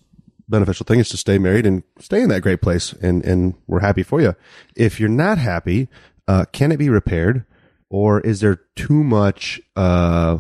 [0.50, 2.94] beneficial thing is to stay married and stay in that great place.
[2.94, 4.36] And, and we're happy for you.
[4.76, 5.90] If you're not happy,
[6.28, 7.46] uh, can it be repaired
[7.90, 10.40] or is there too much, uh,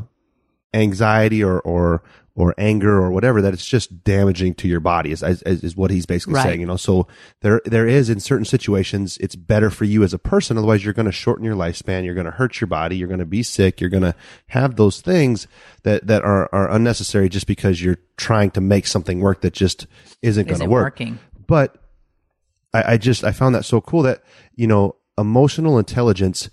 [0.73, 2.03] anxiety or, or,
[2.37, 5.89] or anger or whatever that it's just damaging to your body is, is, is what
[5.89, 6.43] he's basically Right.
[6.43, 7.07] saying, you know, so
[7.41, 10.55] there, there is in certain situations, it's better for you as a person.
[10.55, 12.05] Otherwise you're going to shorten your lifespan.
[12.05, 12.95] You're going to hurt your body.
[12.95, 13.81] You're going to be sick.
[13.81, 14.13] You're going to
[14.49, 15.47] have those things
[15.81, 19.87] that, that are, are unnecessary just because you're trying to make something work that just
[20.21, 20.85] isn't going to work.
[20.85, 21.17] working.
[21.47, 21.81] But
[22.71, 24.21] I, I just, I found that so cool that,
[24.55, 26.51] you know, emotional intelligence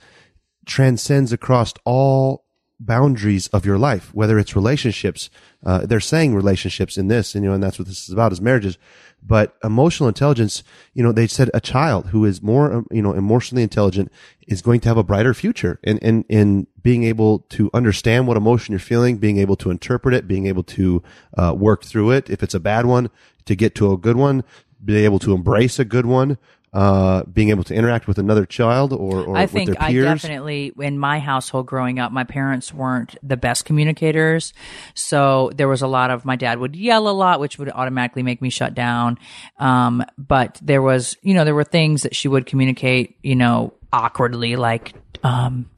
[0.64, 2.43] transcends across all
[2.80, 5.30] boundaries of your life, whether it's relationships.
[5.64, 8.32] Uh, they're saying relationships in this, and you know, and that's what this is about
[8.32, 8.78] is marriages.
[9.26, 13.14] But emotional intelligence, you know, they said a child who is more, um, you know,
[13.14, 14.12] emotionally intelligent
[14.46, 18.36] is going to have a brighter future in, in, in being able to understand what
[18.36, 21.02] emotion you're feeling, being able to interpret it, being able to,
[21.38, 22.28] uh, work through it.
[22.28, 23.10] If it's a bad one,
[23.46, 24.44] to get to a good one,
[24.84, 26.36] be able to embrace a good one,
[26.74, 30.72] uh, being able to interact with another child or, or I with think I definitely,
[30.80, 34.52] in my household growing up, my parents weren't the best communicators.
[34.92, 38.24] So there was a lot of, my dad would yell a lot, which would automatically
[38.24, 39.20] make me shut down.
[39.60, 43.74] Um, but there was, you know, there were things that she would communicate, you know,
[43.92, 45.70] awkwardly, like, um,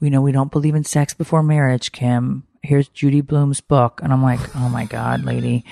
[0.00, 2.42] you know, we don't believe in sex before marriage, Kim.
[2.62, 4.00] Here's Judy Blume's book.
[4.02, 5.64] And I'm like, oh my God, lady.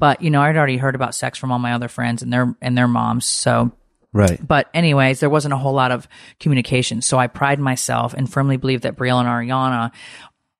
[0.00, 2.56] But, you know, I'd already heard about sex from all my other friends and their,
[2.60, 3.24] and their moms.
[3.26, 3.70] So,
[4.12, 4.40] Right.
[4.46, 6.08] but anyways, there wasn't a whole lot of
[6.40, 7.02] communication.
[7.02, 9.92] So I pride myself and firmly believe that Brielle and Ariana,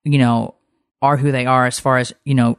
[0.04, 0.54] you know,
[1.00, 2.58] are who they are as far as, you know,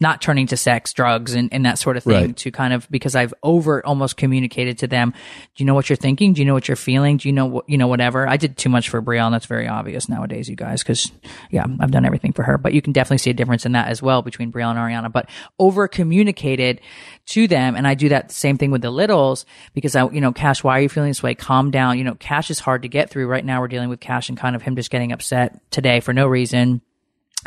[0.00, 2.36] not turning to sex, drugs, and, and that sort of thing Right.
[2.36, 5.10] to kind of because I've over almost communicated to them.
[5.10, 6.34] Do you know what you're thinking?
[6.34, 7.16] Do you know what you're feeling?
[7.16, 7.88] Do you know what you know?
[7.88, 8.28] Whatever.
[8.28, 10.82] I did too much for Brielle, and that's very obvious nowadays, you guys.
[10.82, 11.10] Because
[11.50, 13.88] yeah, I've done everything for her, but you can definitely see a difference in that
[13.88, 15.10] as well between Brielle and Ariana.
[15.12, 16.80] But over communicated
[17.26, 20.32] to them, and I do that same thing with the littles because I, you know,
[20.32, 21.34] Cash, why are you feeling this way?
[21.34, 21.98] Calm down.
[21.98, 23.60] You know, Cash is hard to get through right now.
[23.60, 26.82] We're dealing with Cash and kind of him just getting upset today for no reason.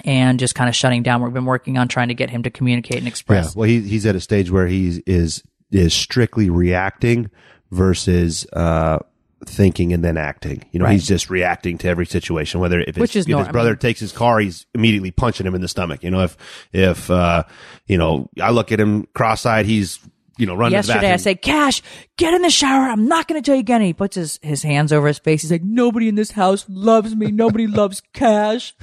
[0.05, 1.21] And just kind of shutting down.
[1.21, 3.47] We've been working on trying to get him to communicate and express.
[3.47, 3.59] Yeah.
[3.59, 7.29] Well, he, he's at a stage where he is, is strictly reacting
[7.71, 8.99] versus, uh,
[9.45, 10.63] thinking and then acting.
[10.71, 10.93] You know, Right.
[10.93, 13.99] he's just reacting to every situation, whether if, his, Which is if his brother takes
[13.99, 16.03] his car, he's immediately punching him in the stomach.
[16.03, 16.37] You know, if,
[16.71, 17.43] if, uh,
[17.87, 19.99] you know, I look at him cross-eyed, he's,
[20.41, 21.83] you know, run Yesterday, I said, Cash,
[22.17, 22.89] get in the shower.
[22.89, 23.81] I'm not going to tell you again.
[23.81, 25.43] He puts his, his hands over his face.
[25.43, 27.27] He's like, nobody in this house loves me.
[27.31, 28.73] Nobody loves Cash.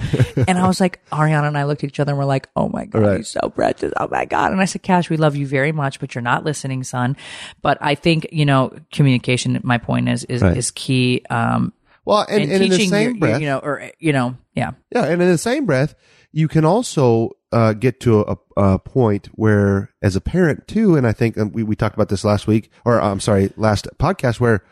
[0.47, 2.69] and I was like, Ariana and I looked at each other and we're like, oh
[2.69, 3.17] my God, Right.
[3.17, 3.91] he's so precious.
[3.99, 4.53] Oh my God.
[4.53, 7.17] And I said, Cash, we love you very much, but you're not listening, son.
[7.61, 10.55] But I think, you know, communication, my point is, is, Right.
[10.55, 11.23] is key.
[11.29, 11.73] Um,
[12.05, 14.71] well, and, and, and in the same your- breath, you know, or, you know, yeah.
[14.95, 15.93] Yeah, and in the same breath,
[16.31, 21.07] you can also uh, get to a, a point where, as a parent too, and
[21.07, 24.39] I think um, we we talked about this last week, or I'm sorry, last podcast,
[24.39, 24.63] where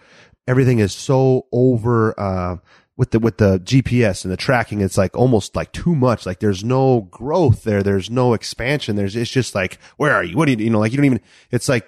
[0.47, 2.57] everything is so over uh,
[2.95, 4.81] with the with the GPS and the tracking.
[4.81, 6.25] It's like almost like too much.
[6.25, 7.81] Like there's no growth there.
[7.81, 8.95] There's no expansion.
[8.95, 10.37] There's it's just like where are you?
[10.37, 10.79] What do you you know?
[10.79, 11.21] Like you don't even.
[11.51, 11.87] It's like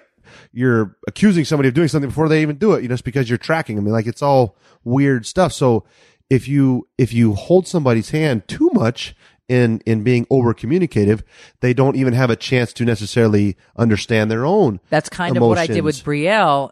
[0.52, 2.82] you're accusing somebody of doing something before they even do it.
[2.82, 3.86] You know, just because you're tracking them.
[3.86, 5.52] Like it's all weird stuff.
[5.52, 5.84] So
[6.30, 9.14] if you if you hold somebody's hand too much
[9.50, 11.22] in in being over communicative,
[11.60, 14.80] they don't even have a chance to necessarily understand their own.
[14.88, 16.02] That's kind of what I did with emotions.
[16.06, 16.70] Brielle.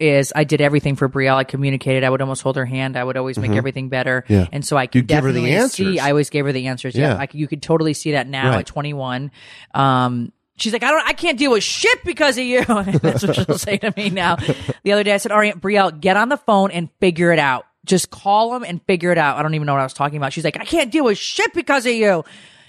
[0.00, 1.34] Is I did everything for Brielle.
[1.34, 2.04] I communicated.
[2.04, 2.96] I would almost hold her hand.
[2.96, 4.22] I would always make everything better.
[4.22, 4.32] Mm-hmm.
[4.32, 4.46] Yeah.
[4.52, 5.98] And so I You could the definitely see.
[5.98, 6.94] I always gave her the answers.
[6.94, 7.08] Yeah.
[7.08, 7.14] Yeah.
[7.16, 8.60] Like you could totally see that now Right.
[8.60, 9.32] at 21.
[9.74, 12.64] Um, she's like, I don't, I can't deal with shit because of you.
[13.02, 14.36] That's what she'll say to me now.
[14.84, 17.40] The other day I said, "All right, Brielle, get on the phone and figure it
[17.40, 17.66] out.
[17.88, 19.36] Just call them and figure it out.
[19.36, 20.32] I don't even know what I was talking about.
[20.32, 22.24] She's like, I can't deal with shit because of you.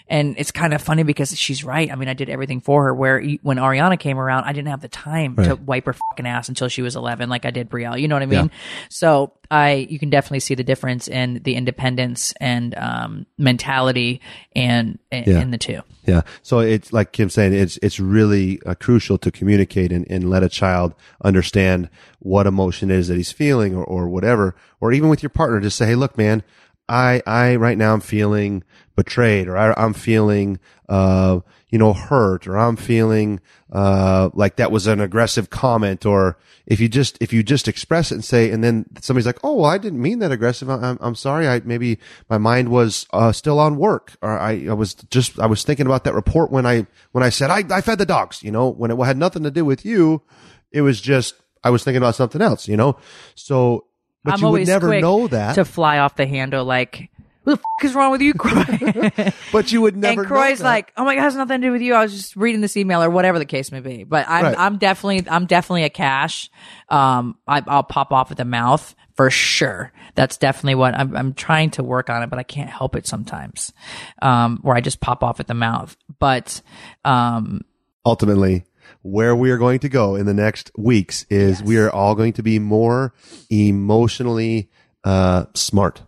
[0.10, 1.92] And it's kind of funny because she's right.
[1.92, 2.94] I mean, I did everything for her.
[2.96, 6.50] Where when Ariana came around, I didn't have the time to wipe her fucking ass
[6.50, 8.00] until she was 11, like I did Brielle.
[8.00, 8.52] You know what I mean?
[8.90, 14.22] So I, you can definitely see the difference in the independence and um, mentality
[14.56, 15.42] and in, Yeah.
[15.42, 15.82] in the two.
[16.06, 16.22] Yeah.
[16.42, 20.42] So it's like Kim saying, it's it's really uh, crucial to communicate and, and let
[20.42, 21.88] a child understand
[22.20, 24.56] what emotion it is that he's feeling or, or whatever.
[24.82, 26.42] Or even with your partner, just say, Hey, look, man,
[26.90, 28.64] I, I right now I'm feeling
[28.96, 33.40] betrayed or I, I'm feeling, uh, you know, hurt or I'm feeling,
[33.72, 38.12] uh, like that was an aggressive comment or if you just, if you just express
[38.12, 40.70] it and say, and then somebody's like, Oh, well, I didn't mean that aggressive.
[40.70, 41.48] I'm, I'm sorry.
[41.48, 42.00] I maybe
[42.30, 45.86] my mind was, uh, still on work or I, I was just, I was thinking
[45.86, 48.68] about that report when I, when I said I, I fed the dogs, you know,
[48.70, 50.24] when it had nothing to do with you.
[50.72, 52.98] It was just, I was thinking about something else, you know?
[53.36, 53.86] So,
[54.24, 55.56] but I'm you would always never know that.
[55.56, 56.66] to fly off the handle.
[56.66, 57.10] Like,
[57.44, 59.32] what the f- is wrong with you, Kroy?
[59.52, 61.72] but you would never and Kroy's like, "Oh my god, it has nothing to do
[61.72, 61.94] with you.
[61.94, 64.56] I was just reading this email or whatever the case may be." But I'm Right.
[64.58, 66.50] I'm definitely I'm definitely a cash.
[66.90, 69.92] Um, I, I'll pop off at the mouth for sure.
[70.16, 71.16] That's definitely what I'm.
[71.16, 73.74] I'm trying to work on it, but I can't help it sometimes.
[74.22, 75.96] Um, where I just pop off at the mouth.
[76.20, 76.62] But
[77.06, 77.62] um,
[78.06, 78.66] ultimately
[79.02, 82.34] where we are going to go in the next weeks is we are all going
[82.34, 83.14] to be more
[83.50, 84.70] emotionally
[85.04, 86.02] uh, smart.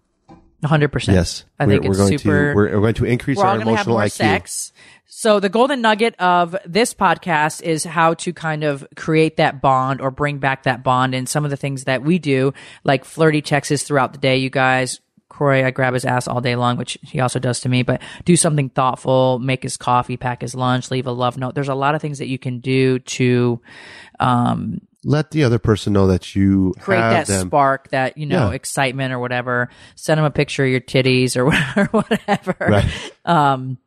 [0.59, 0.89] 100.
[0.89, 2.49] percent Yes, I we're, think we're it's going super.
[2.51, 4.11] to we're, we're going to increase we're our to have emotional more IQ.
[4.11, 4.73] sex.
[5.07, 10.01] So the golden nugget of this podcast is how to kind of create that bond
[10.01, 13.41] or bring back that bond and some of the things that we do, like flirty
[13.41, 14.37] texts throughout the day.
[14.37, 14.99] You guys,
[15.31, 18.01] Kroy, I grab his ass all day long, which he also does to me, but
[18.25, 21.55] do something thoughtful, make his coffee, pack his lunch, leave a love note.
[21.55, 23.61] There's a lot of things that you can do to,
[24.19, 27.47] um, Let the other person know that you create have that them.
[27.47, 28.55] spark, that you know, Yeah.
[28.55, 29.69] excitement or whatever.
[29.95, 31.45] Send them a picture of your titties or
[31.91, 32.55] whatever.
[32.59, 33.11] Right.
[33.25, 33.77] Um,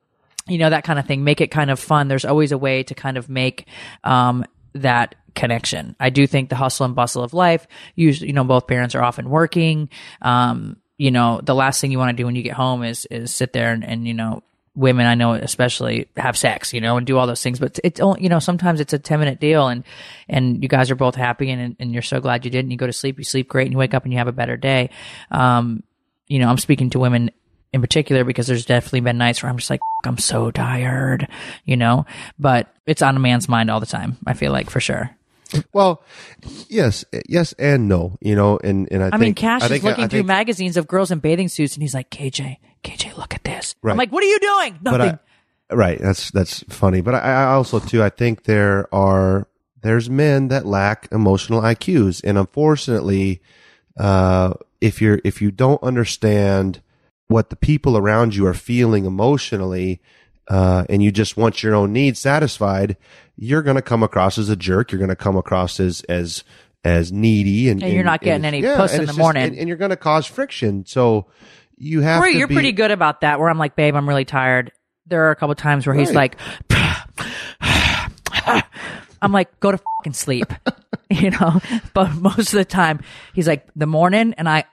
[0.49, 1.23] you know that kind of thing.
[1.25, 2.09] Make it kind of fun.
[2.09, 3.67] There's always a way to kind of make
[4.03, 5.97] um, that connection.
[6.01, 7.67] I do think the hustle and bustle of life.
[7.97, 9.89] Usually, you know, both parents are often working.
[10.21, 13.07] Um, you know, the last thing you want to do when you get home is
[13.07, 14.43] is sit there and, and you know
[14.77, 17.61] women I know especially have sex, you know, and do all those things.
[17.61, 19.85] But it's only, you know, sometimes it's a 10 minute deal and,
[20.29, 22.79] and you guys are both happy and, and you're so glad you did and you
[22.79, 24.57] go to sleep, you sleep great and you wake up and you have a better
[24.57, 24.91] day.
[25.31, 25.85] Um,
[26.27, 27.31] you know, I'm speaking to women
[27.73, 31.29] in particular because there's definitely been nights where I'm just like, I'm so tired,
[31.65, 32.07] you know,
[32.39, 34.17] but it's on a man's mind all the time.
[34.27, 35.17] I feel like for sure.
[35.73, 36.03] Well,
[36.69, 38.17] yes, yes, and no.
[38.21, 40.27] You know, and and I, I think mean, Kash I is looking I through think,
[40.27, 43.75] magazines of girls in bathing suits and he's like, KJ, KJ, look at this.
[43.83, 43.93] Right.
[43.93, 44.79] I'm like, what are you doing?
[44.83, 45.19] Nothing.
[45.71, 47.01] I, right, that's that's funny.
[47.01, 49.49] But I, I also too, I think there are
[49.83, 53.43] there's men that lack emotional IQs, and unfortunately,
[53.99, 56.81] uh, if you're if you don't understand
[57.29, 60.01] what the people around you are feeling emotionally,
[60.49, 62.97] uh, and you just want your own needs satisfied,
[63.37, 64.93] you're going to come across as a jerk.
[64.93, 66.45] You're going to come across as as
[66.85, 69.45] as needy, and, And you're not getting any puss in the morning.
[69.45, 70.85] and, and you're going to cause friction.
[70.87, 71.27] So
[71.77, 73.41] you have to you're be, pretty good about that.
[73.41, 74.73] Where I'm like, babe, I'm really tired.
[75.07, 76.37] There are a couple times where he's like,
[79.21, 80.53] I'm like, go to fucking sleep,
[81.11, 81.61] you know.
[81.95, 83.01] But most of the time,
[83.33, 84.65] he's like, the morning, and I,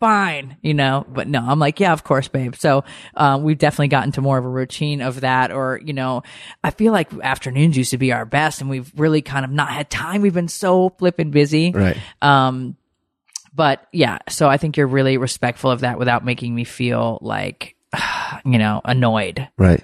[0.00, 2.54] fine, you know, but no, I'm like, yeah, of course, babe.
[2.54, 2.84] So,
[3.14, 5.50] um, we've definitely gotten to more of a routine of that.
[5.50, 6.22] Or, you know,
[6.62, 9.70] I feel like afternoons used to be our best and we've really kind of not
[9.70, 10.22] had time.
[10.22, 11.72] We've been so flipping busy.
[11.72, 11.96] Right.
[12.20, 12.76] Um,
[13.54, 17.74] but yeah, so I think you're really respectful of that without making me feel like,
[18.44, 19.48] you know, annoyed.
[19.56, 19.82] Right.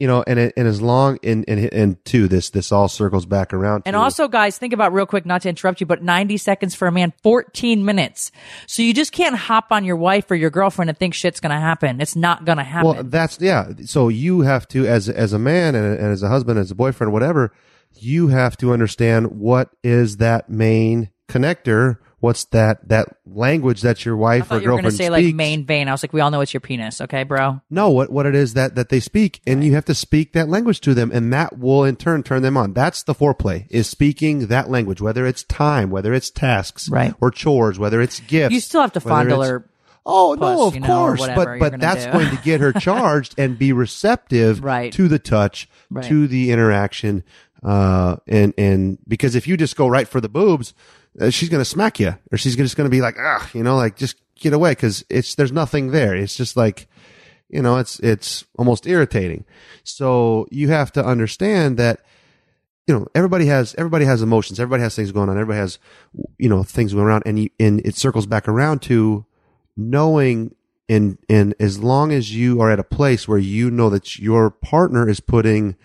[0.00, 3.52] You know, and and as long and and and two, this this all circles back
[3.52, 3.82] around.
[3.86, 6.88] And also, guys, think about real quick, not to interrupt you, but 90 seconds for
[6.88, 8.32] a man, 14 minutes.
[8.66, 11.60] So you just can't hop on your wife or your girlfriend and think shit's to
[11.60, 12.00] happen.
[12.00, 12.90] It's not to happen.
[12.90, 13.72] Well, that's yeah.
[13.84, 16.74] So you have to, as as a man and, and as a husband, as a
[16.74, 17.52] boyfriend, whatever,
[17.94, 21.98] you have to understand what is that main connector.
[22.20, 25.26] What's that that language that your wife or you were going to girlfriend say speaks?
[25.28, 25.88] like main vein.
[25.88, 27.00] I was like, we all know it's your penis.
[27.00, 27.62] Okay, bro.
[27.70, 30.48] No, what what it is that that they speak, and you have to speak that
[30.48, 32.74] language to them, and that will in turn turn them on.
[32.74, 37.14] That's the foreplay is speaking that language, whether it's time, whether it's tasks, Right.
[37.22, 38.52] or chores, whether it's gifts.
[38.54, 39.64] You still have to fondle her.
[40.04, 42.12] Oh no, of you know, course, but but that's do.
[42.12, 44.92] going to get her charged and be receptive Right.
[44.92, 46.04] to the touch, Right.
[46.04, 47.22] to the interaction,
[47.62, 50.72] uh, and and because if you just go right for the boobs,
[51.18, 53.62] uh, she's going to smack you, or she's just going to be like, ah, you
[53.62, 56.14] know, like just get away because it's there's nothing there.
[56.14, 56.88] It's just like,
[57.48, 59.44] you know, it's it's almost irritating.
[59.82, 62.00] So you have to understand that
[62.86, 65.78] you know everybody has everybody has emotions everybody has things going on everybody has
[66.38, 69.24] you know things going around and you, and it circles back around to
[69.76, 70.54] knowing
[70.88, 74.50] and and as long as you are at a place where you know that your
[74.50, 75.76] partner is putting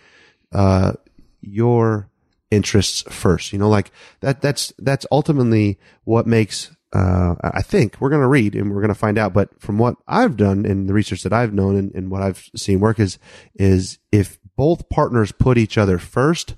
[0.51, 0.93] uh
[1.41, 2.09] your
[2.55, 3.53] interests first.
[3.53, 3.91] You know like
[4.21, 8.79] that that's that's ultimately what makes uh i think we're going to read and we're
[8.79, 11.75] going to find out but from what i've done and the research that i've known
[11.75, 13.17] and, and what i've seen work is
[13.55, 16.55] is if both partners put each other first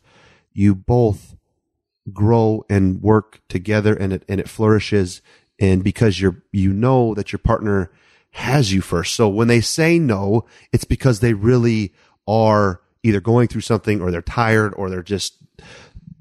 [0.58, 1.38] you both
[2.12, 5.22] grow and work together and it and it flourishes.
[5.60, 7.92] And because you're you know that your partner
[8.32, 9.16] has you first.
[9.16, 11.94] So when they say no it's because they really
[12.28, 15.38] are either going through something or they're tired or they're just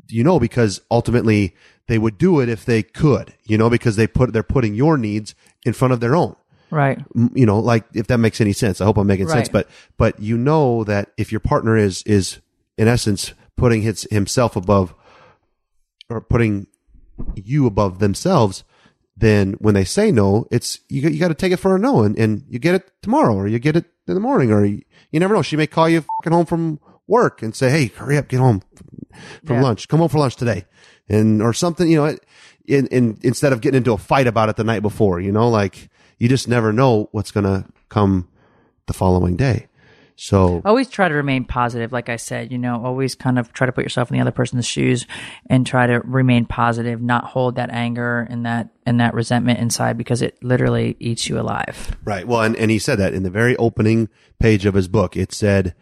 [0.09, 1.55] you know because ultimately
[1.89, 4.97] they would do it if they could you know because they put they're putting your
[4.97, 5.35] needs
[5.65, 6.35] in front of their own.
[6.71, 6.99] Right.
[7.35, 8.81] You know like if that makes any sense.
[8.81, 12.39] I hope i'm making sense but but you know that if your partner is is
[12.77, 14.95] in essence putting his himself above
[16.09, 16.67] or putting
[17.35, 18.65] you above themselves
[19.17, 21.79] then when they say no it's you, got- you got to take it for a
[21.79, 24.65] no and, and you get it tomorrow or you get it in the morning or
[24.65, 25.43] you, you never know.
[25.43, 26.79] She may call you fucking home from
[27.09, 28.61] work and say hey hurry up get home
[29.45, 29.63] from Yeah.
[29.63, 30.65] lunch come home for lunch today
[31.09, 32.25] and or something you know it-
[32.69, 35.49] in, in instead of getting into a fight about it the night before you know
[35.49, 35.89] like
[36.19, 38.27] you just never know what's gonna come
[38.87, 39.67] the following day
[40.19, 41.93] so Always try to remain positive.
[41.93, 44.31] Like I said, you know, always kind of try to put yourself in the other
[44.31, 45.07] person's shoes
[45.51, 49.99] and try to remain positive, not hold that anger and that, and that resentment inside
[49.99, 51.95] because it literally eats you alive.
[52.03, 52.27] Right.
[52.27, 54.09] Well, and, and he said that in the very opening
[54.39, 55.19] page of his book.
[55.19, 55.75] It said,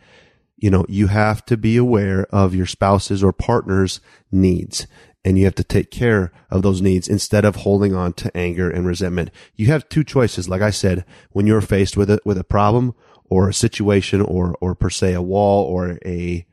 [0.64, 4.00] you know, you have to be aware of your spouse's or partner's
[4.32, 4.86] needs
[5.22, 8.70] and you have to take care of those needs instead of holding on to anger
[8.70, 9.30] and resentment.
[9.56, 10.48] You have two choices.
[10.48, 12.94] Like I said, when you're faced with a, with a problem
[13.26, 16.46] or a situation or, or per se a wall or a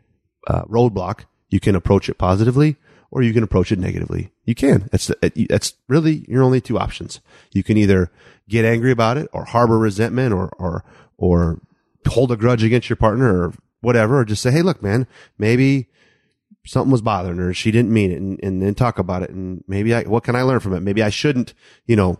[0.45, 2.75] uh, roadblock, you can approach it positively
[3.11, 4.33] or you can approach it negatively.
[4.43, 4.89] You can.
[4.91, 5.09] That's
[5.47, 7.21] that's really your only two options.
[7.53, 8.11] You can either
[8.49, 10.83] get angry about it or harbor resentment or or
[11.15, 11.61] or
[12.07, 15.07] hold a grudge against your partner or whatever, or just say, "Hey, look, man,
[15.37, 15.87] maybe
[16.65, 17.53] something was bothering her.
[17.53, 19.29] She didn't mean it," and, and then talk about it.
[19.31, 20.81] And maybe I, what can I learn from it?
[20.81, 21.53] Maybe I shouldn't,
[21.85, 22.19] you know,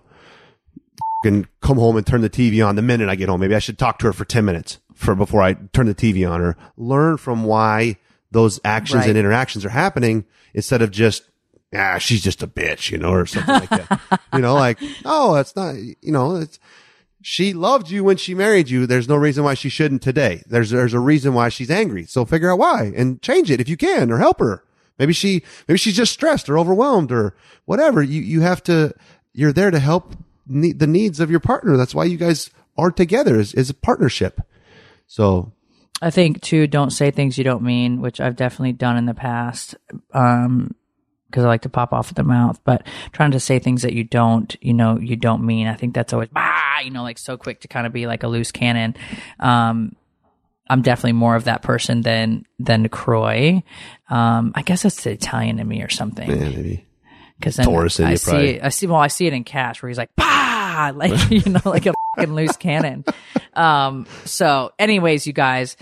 [1.24, 3.40] and come home and turn the TV on the minute I get home.
[3.42, 6.30] Maybe I should talk to her for 10 minutes for before I turn the TV
[6.30, 7.98] on or learn from why
[8.32, 9.10] those actions Right.
[9.10, 11.24] and interactions are happening instead of just,
[11.76, 14.00] ah, she's just a bitch, you know, or something like that.
[14.34, 16.58] You know, like, oh, that's not, you know, it's,
[17.22, 18.86] she loved you when she married you.
[18.86, 20.44] There's no reason why she shouldn't today.
[20.48, 22.06] There's, there's a reason why she's angry.
[22.06, 24.64] So figure out why and change it if you can or help her.
[24.98, 28.02] Maybe she, maybe she's just stressed or overwhelmed or whatever.
[28.02, 28.94] You, you have to,
[29.34, 30.16] you're there to help
[30.48, 31.78] ne- the needs of your partner.
[31.78, 34.42] That's why you guys are together is, is a partnership.
[35.08, 35.54] So
[36.02, 39.14] I think too, don't say things you don't mean, which I've definitely done in the
[39.14, 39.76] past.
[40.14, 40.76] Um,
[41.32, 43.94] because I like to pop off at the mouth, but trying to say things that
[43.94, 45.68] you don't, you know, you don't mean.
[45.68, 48.24] I think that's always, bah, you know, like so quick to kind of be like
[48.24, 48.96] a loose cannon.
[49.40, 49.96] Um,
[50.70, 53.64] I'm definitely more of that person than than Kroy.
[54.10, 56.30] Um, I guess that's the Italian in me or something.
[56.30, 56.86] yeah, maybe.
[57.38, 58.56] Because then Taurus in I you, see probably.
[58.56, 58.64] it.
[58.64, 58.88] I see.
[58.88, 61.94] Well, I see it in Kash where he's like, "Bah!" like you know, like a
[62.16, 63.04] fucking loose cannon.
[63.54, 64.06] Um.
[64.26, 65.76] So, anyways, you guys,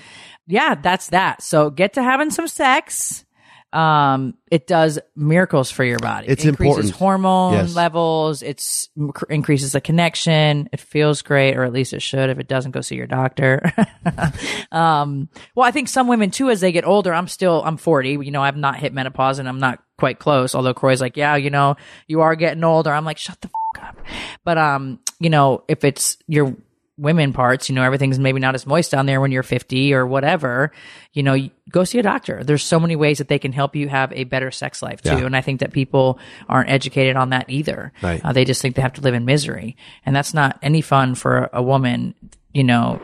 [0.48, 1.44] yeah, that's that.
[1.44, 3.26] So get to having some sex.
[3.72, 6.28] Um, it does miracles for your body.
[6.28, 6.96] It's it increases important.
[6.96, 7.76] hormone Yes.
[7.76, 8.42] levels.
[8.42, 8.90] It's
[9.30, 10.70] increases the connection.
[10.74, 12.32] It feels great, or at least it should.
[12.32, 13.62] If it doesn't, go see your doctor.
[14.72, 18.10] um, well, I think some women too, as they get older, I'm still, I'm 40,
[18.12, 20.56] you know, I've not hit menopause and I'm not quite close.
[20.56, 21.76] Although Kroy's like, yeah, you know,
[22.08, 22.92] you are getting older.
[22.92, 23.98] I'm like, shut the f- up.
[24.44, 26.56] But, um, you know, if it's your
[27.00, 30.06] women parts, you know, everything's maybe not as moist down there when you're 50 or
[30.06, 30.72] whatever,
[31.14, 31.38] you know,
[31.70, 32.44] go see a doctor.
[32.44, 35.12] There's so many ways that they can help you have a better sex life too.
[35.12, 35.26] Yeah.
[35.26, 37.94] And I think that people aren't educated on that either.
[38.02, 38.24] Right.
[38.24, 39.78] Uh, they just think they have to live in misery.
[40.06, 42.16] And that's not any fun for a woman,
[42.54, 43.02] you know,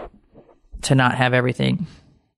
[0.83, 1.87] to not have everything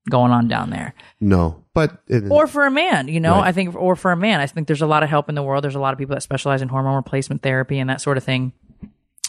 [0.08, 0.94] going on down there.
[1.20, 3.48] No, but it, Or for a man, you know, Right.
[3.48, 5.42] I think, or for a man, I think there's a lot of help in the
[5.42, 5.64] world.
[5.64, 8.24] There's a lot of people that specialize in hormone replacement therapy and that sort of
[8.24, 8.52] thing.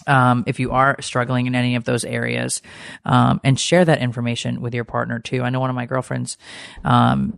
[0.10, 2.62] Um, if you are struggling in any of those areas,
[3.06, 5.44] um, and share that information with your partner too.
[5.44, 6.38] I know one of my girlfriends,
[6.84, 7.38] um,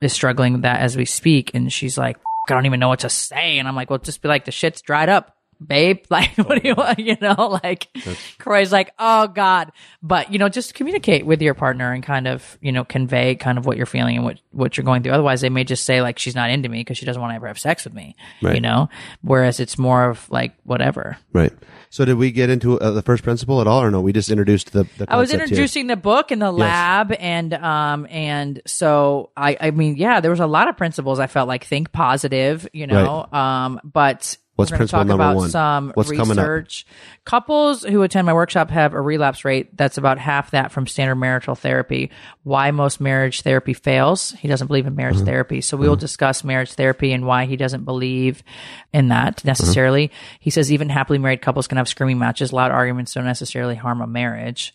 [0.00, 2.18] is struggling with that as we speak, and she's like,
[2.48, 3.58] I don't even know what to say.
[3.58, 6.04] And I'm like, well, just be like, the shit's dried up, babe.
[6.10, 6.98] Like, what do you want?
[6.98, 7.88] You know, like,
[8.38, 9.72] Kroy's like, oh God.
[10.02, 13.58] But, you know, just communicate with your partner and kind of, you know, convey kind
[13.58, 15.12] of what you're feeling and what, what you're going through.
[15.12, 17.36] Otherwise, they may just say, like, she's not into me because she doesn't want to
[17.36, 18.88] ever have sex with me, you know?
[19.22, 21.18] Whereas it's more of like, whatever.
[21.32, 21.52] right.
[21.90, 24.00] So did we get into uh, the first principle at all, or no?
[24.02, 24.86] We just introduced the.
[24.98, 25.54] the I was concept here.
[25.56, 30.30] introducing the book in the lab, and um, and so I, I mean, yeah, there
[30.30, 31.18] was a lot of principles.
[31.18, 34.36] I felt like think positive, you know, um, but.
[34.58, 35.50] What's we're principle talk number about one?
[35.50, 36.84] some What's research.
[37.24, 41.14] Couples who attend my workshop have a relapse rate that's about half that from standard
[41.14, 42.10] marital therapy.
[42.42, 44.32] Why most marriage therapy fails?
[44.32, 45.26] He doesn't believe in marriage Mm-hmm.
[45.26, 45.60] therapy.
[45.60, 48.42] So we will discuss marriage therapy and why he doesn't believe
[48.92, 50.10] in that necessarily.
[50.40, 52.52] He says even happily married couples can have screaming matches.
[52.52, 54.74] Loud arguments don't necessarily harm a marriage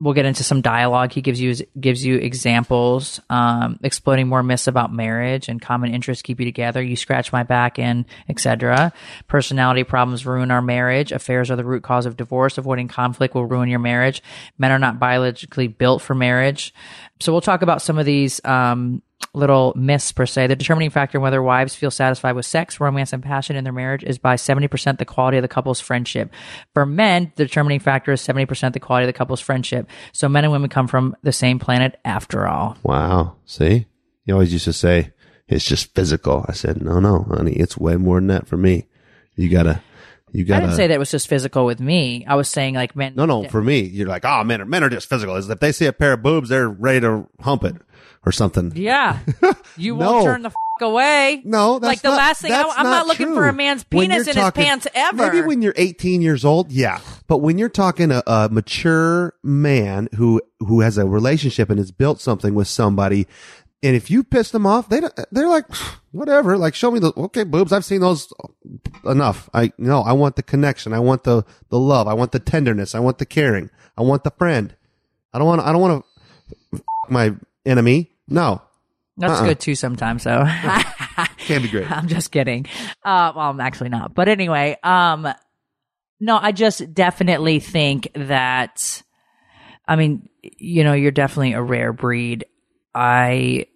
[0.00, 1.12] we'll get into some dialogue.
[1.12, 6.22] He gives you gives you examples, um, exploding more myths about marriage and common interests
[6.22, 6.82] keep you together.
[6.82, 8.92] You scratch my back and etc.
[9.28, 11.12] Personality problems ruin our marriage.
[11.12, 12.56] Affairs are the root cause of divorce.
[12.56, 14.22] Avoiding conflict will ruin your marriage.
[14.58, 16.72] Men are not biologically built for marriage.
[17.20, 18.42] So we'll talk about some of these.
[18.44, 19.02] Um,
[19.34, 20.48] little myths per se.
[20.48, 23.72] The determining factor in whether wives feel satisfied with sex, romance, and passion in their
[23.72, 26.32] marriage is by 70% the quality of the couple's friendship.
[26.74, 29.88] For men, the determining factor is 70% the quality of the couple's friendship.
[30.12, 32.76] So men and women come from the same planet after all.
[32.82, 33.36] Wow.
[33.44, 33.86] See,
[34.24, 35.12] you always used to say
[35.48, 36.44] it's just physical.
[36.48, 38.86] I said, no, no, honey, it's way more than that for me.
[39.36, 39.82] You gotta,
[40.32, 40.60] you I gotta.
[40.66, 42.24] didn't say that it was just physical with me.
[42.26, 43.14] I was saying like men.
[43.16, 45.36] No, no, for me, you're like, oh, men are men are just physical.
[45.36, 47.76] Is if they see a pair of boobs, they're ready to hump it
[48.24, 48.72] or something.
[48.74, 49.18] Yeah.
[49.76, 50.12] You No.
[50.12, 51.40] won't turn the f- away.
[51.44, 52.52] No, that's like the not- last thing.
[52.52, 53.34] I, I'm not, looking true.
[53.36, 55.16] for a man's penis in his pants ever.
[55.32, 57.00] Maybe when you're 18 years old, yeah.
[57.28, 61.92] But when you're talking a, a mature man who who has a relationship and has
[61.92, 63.26] built something with somebody,
[63.82, 65.00] and if you piss them off, they
[65.30, 65.64] they're like,
[66.12, 66.56] whatever.
[66.56, 67.72] Like, show me the okay boobs.
[67.72, 68.32] I've seen those
[69.04, 69.48] enough.
[69.54, 70.92] I no, I want the connection.
[70.92, 72.06] I want the the love.
[72.08, 72.94] I want the tenderness.
[72.94, 73.70] I want the caring.
[73.96, 74.74] I want the friend.
[75.32, 75.60] I don't want.
[75.62, 77.34] I don't want to my
[77.66, 78.10] enemy.
[78.28, 78.62] No,
[79.16, 79.46] That's uh-uh.
[79.48, 80.44] good too sometimes though.
[81.38, 81.90] can't be great.
[81.90, 82.66] I'm just kidding.
[83.04, 84.14] Uh, well, I'm actually not.
[84.14, 85.26] But anyway, um,
[86.20, 89.02] no, I just definitely think that,
[89.88, 92.44] I mean, you know, you're definitely a rare breed.
[92.94, 93.66] I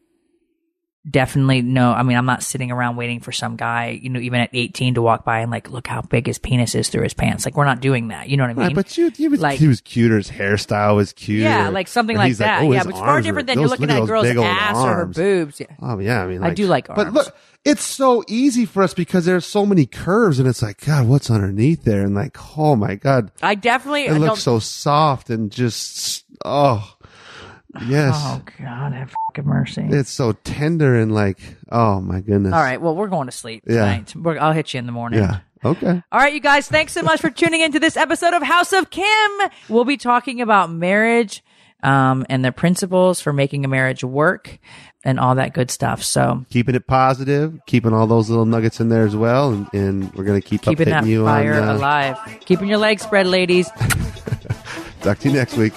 [1.09, 1.93] definitely know.
[1.93, 4.95] I mean, I'm not sitting around waiting for some guy, you know, even at 18
[4.95, 7.45] to walk by and like, look how big his penis is through his pants.
[7.45, 8.31] Like, we're not doing that.
[8.31, 8.67] You know what I mean?
[8.69, 10.17] Right, but you, he was Like- he was cuter.
[10.17, 11.43] His hairstyle was cute.
[11.43, 12.63] yeah, like something like that.
[12.63, 14.95] oh, yeah, but it's far different than you're looking look at a girl's ass or
[14.95, 15.61] her boobs.
[15.61, 15.67] Yeah.
[15.83, 17.05] Oh yeah, I mean, I do like arms.
[17.05, 17.37] But look,
[17.67, 21.31] it's so easy for us because there's so many curves, and it's like, God, what's
[21.31, 22.03] underneath there?
[22.03, 26.94] And like, oh my God, I definitely it looks so soft and just, oh,
[27.87, 29.87] yes, Oh God, have fucking mercy.
[29.91, 31.39] it's so tender and like,
[31.71, 32.53] oh my goodness.
[32.53, 32.81] All right.
[32.81, 33.77] Well, we're going to sleep Yeah.
[33.81, 34.15] tonight.
[34.17, 35.21] We're, I'll hit you in the morning.
[35.21, 36.03] yeah, okay.
[36.13, 36.69] All right, you guys.
[36.69, 39.31] Thanks so much for tuning into this episode of House of Kim.
[39.69, 41.43] We'll be talking about marriage,
[41.83, 44.59] um, and the principles for making a marriage work
[45.07, 46.03] and all that good stuff.
[46.03, 50.15] So Keeping it positive, keeping all those little nuggets in there as well, and, and
[50.15, 51.69] we're gonna keep keeping that you fire on.
[51.69, 52.17] Uh, alive.
[52.47, 53.69] Keeping your legs spread, ladies.
[55.03, 55.75] talk to you next week.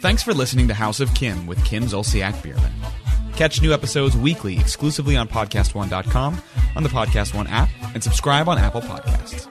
[0.00, 2.72] Thanks for listening to House of Kim with Kim Zolciak Biermann.
[3.36, 6.40] Catch new episodes weekly exclusively on PodcastOne.com,
[6.74, 9.46] on the PodcastOne app, and subscribe on Apple Podcasts.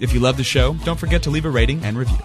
[0.00, 2.16] If you love the show, don't forget to leave a rating and review.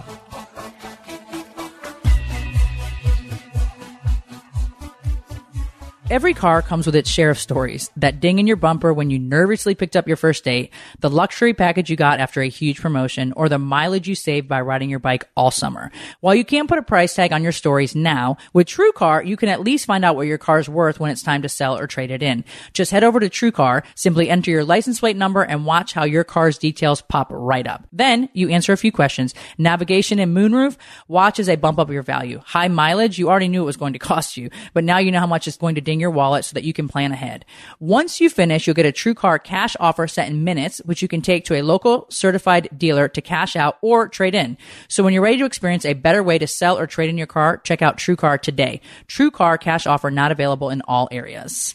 [6.08, 7.90] Every car comes with its share of stories.
[7.96, 11.52] That ding in your bumper when you nervously picked up your first date, the luxury
[11.52, 15.00] package you got after a huge promotion, or the mileage you saved by riding your
[15.00, 15.90] bike all summer.
[16.20, 19.48] While you can't put a price tag on your stories now, with TrueCar, you can
[19.48, 22.12] at least find out what your car's worth when it's time to sell or trade
[22.12, 22.44] it in.
[22.72, 26.22] Just head over to TrueCar, simply enter your license plate number, and watch how your
[26.22, 27.84] car's details pop right up.
[27.90, 29.34] Then you answer a few questions.
[29.58, 30.76] Navigation and moonroof,
[31.08, 32.40] watch as they bump up your value.
[32.46, 35.18] High mileage, you already knew it was going to cost you, but now you know
[35.18, 37.44] how much it's going to ding your wallet so that you can plan ahead.
[37.80, 41.20] Once you finish, you'll get a TrueCar cash offer set in minutes, which you can
[41.20, 44.56] take to a local certified dealer to cash out or trade in.
[44.88, 47.26] So when you're ready to experience a better way to sell or trade in your
[47.26, 48.80] car, check out TrueCar today.
[49.08, 51.74] TrueCar cash offer not available in all areas.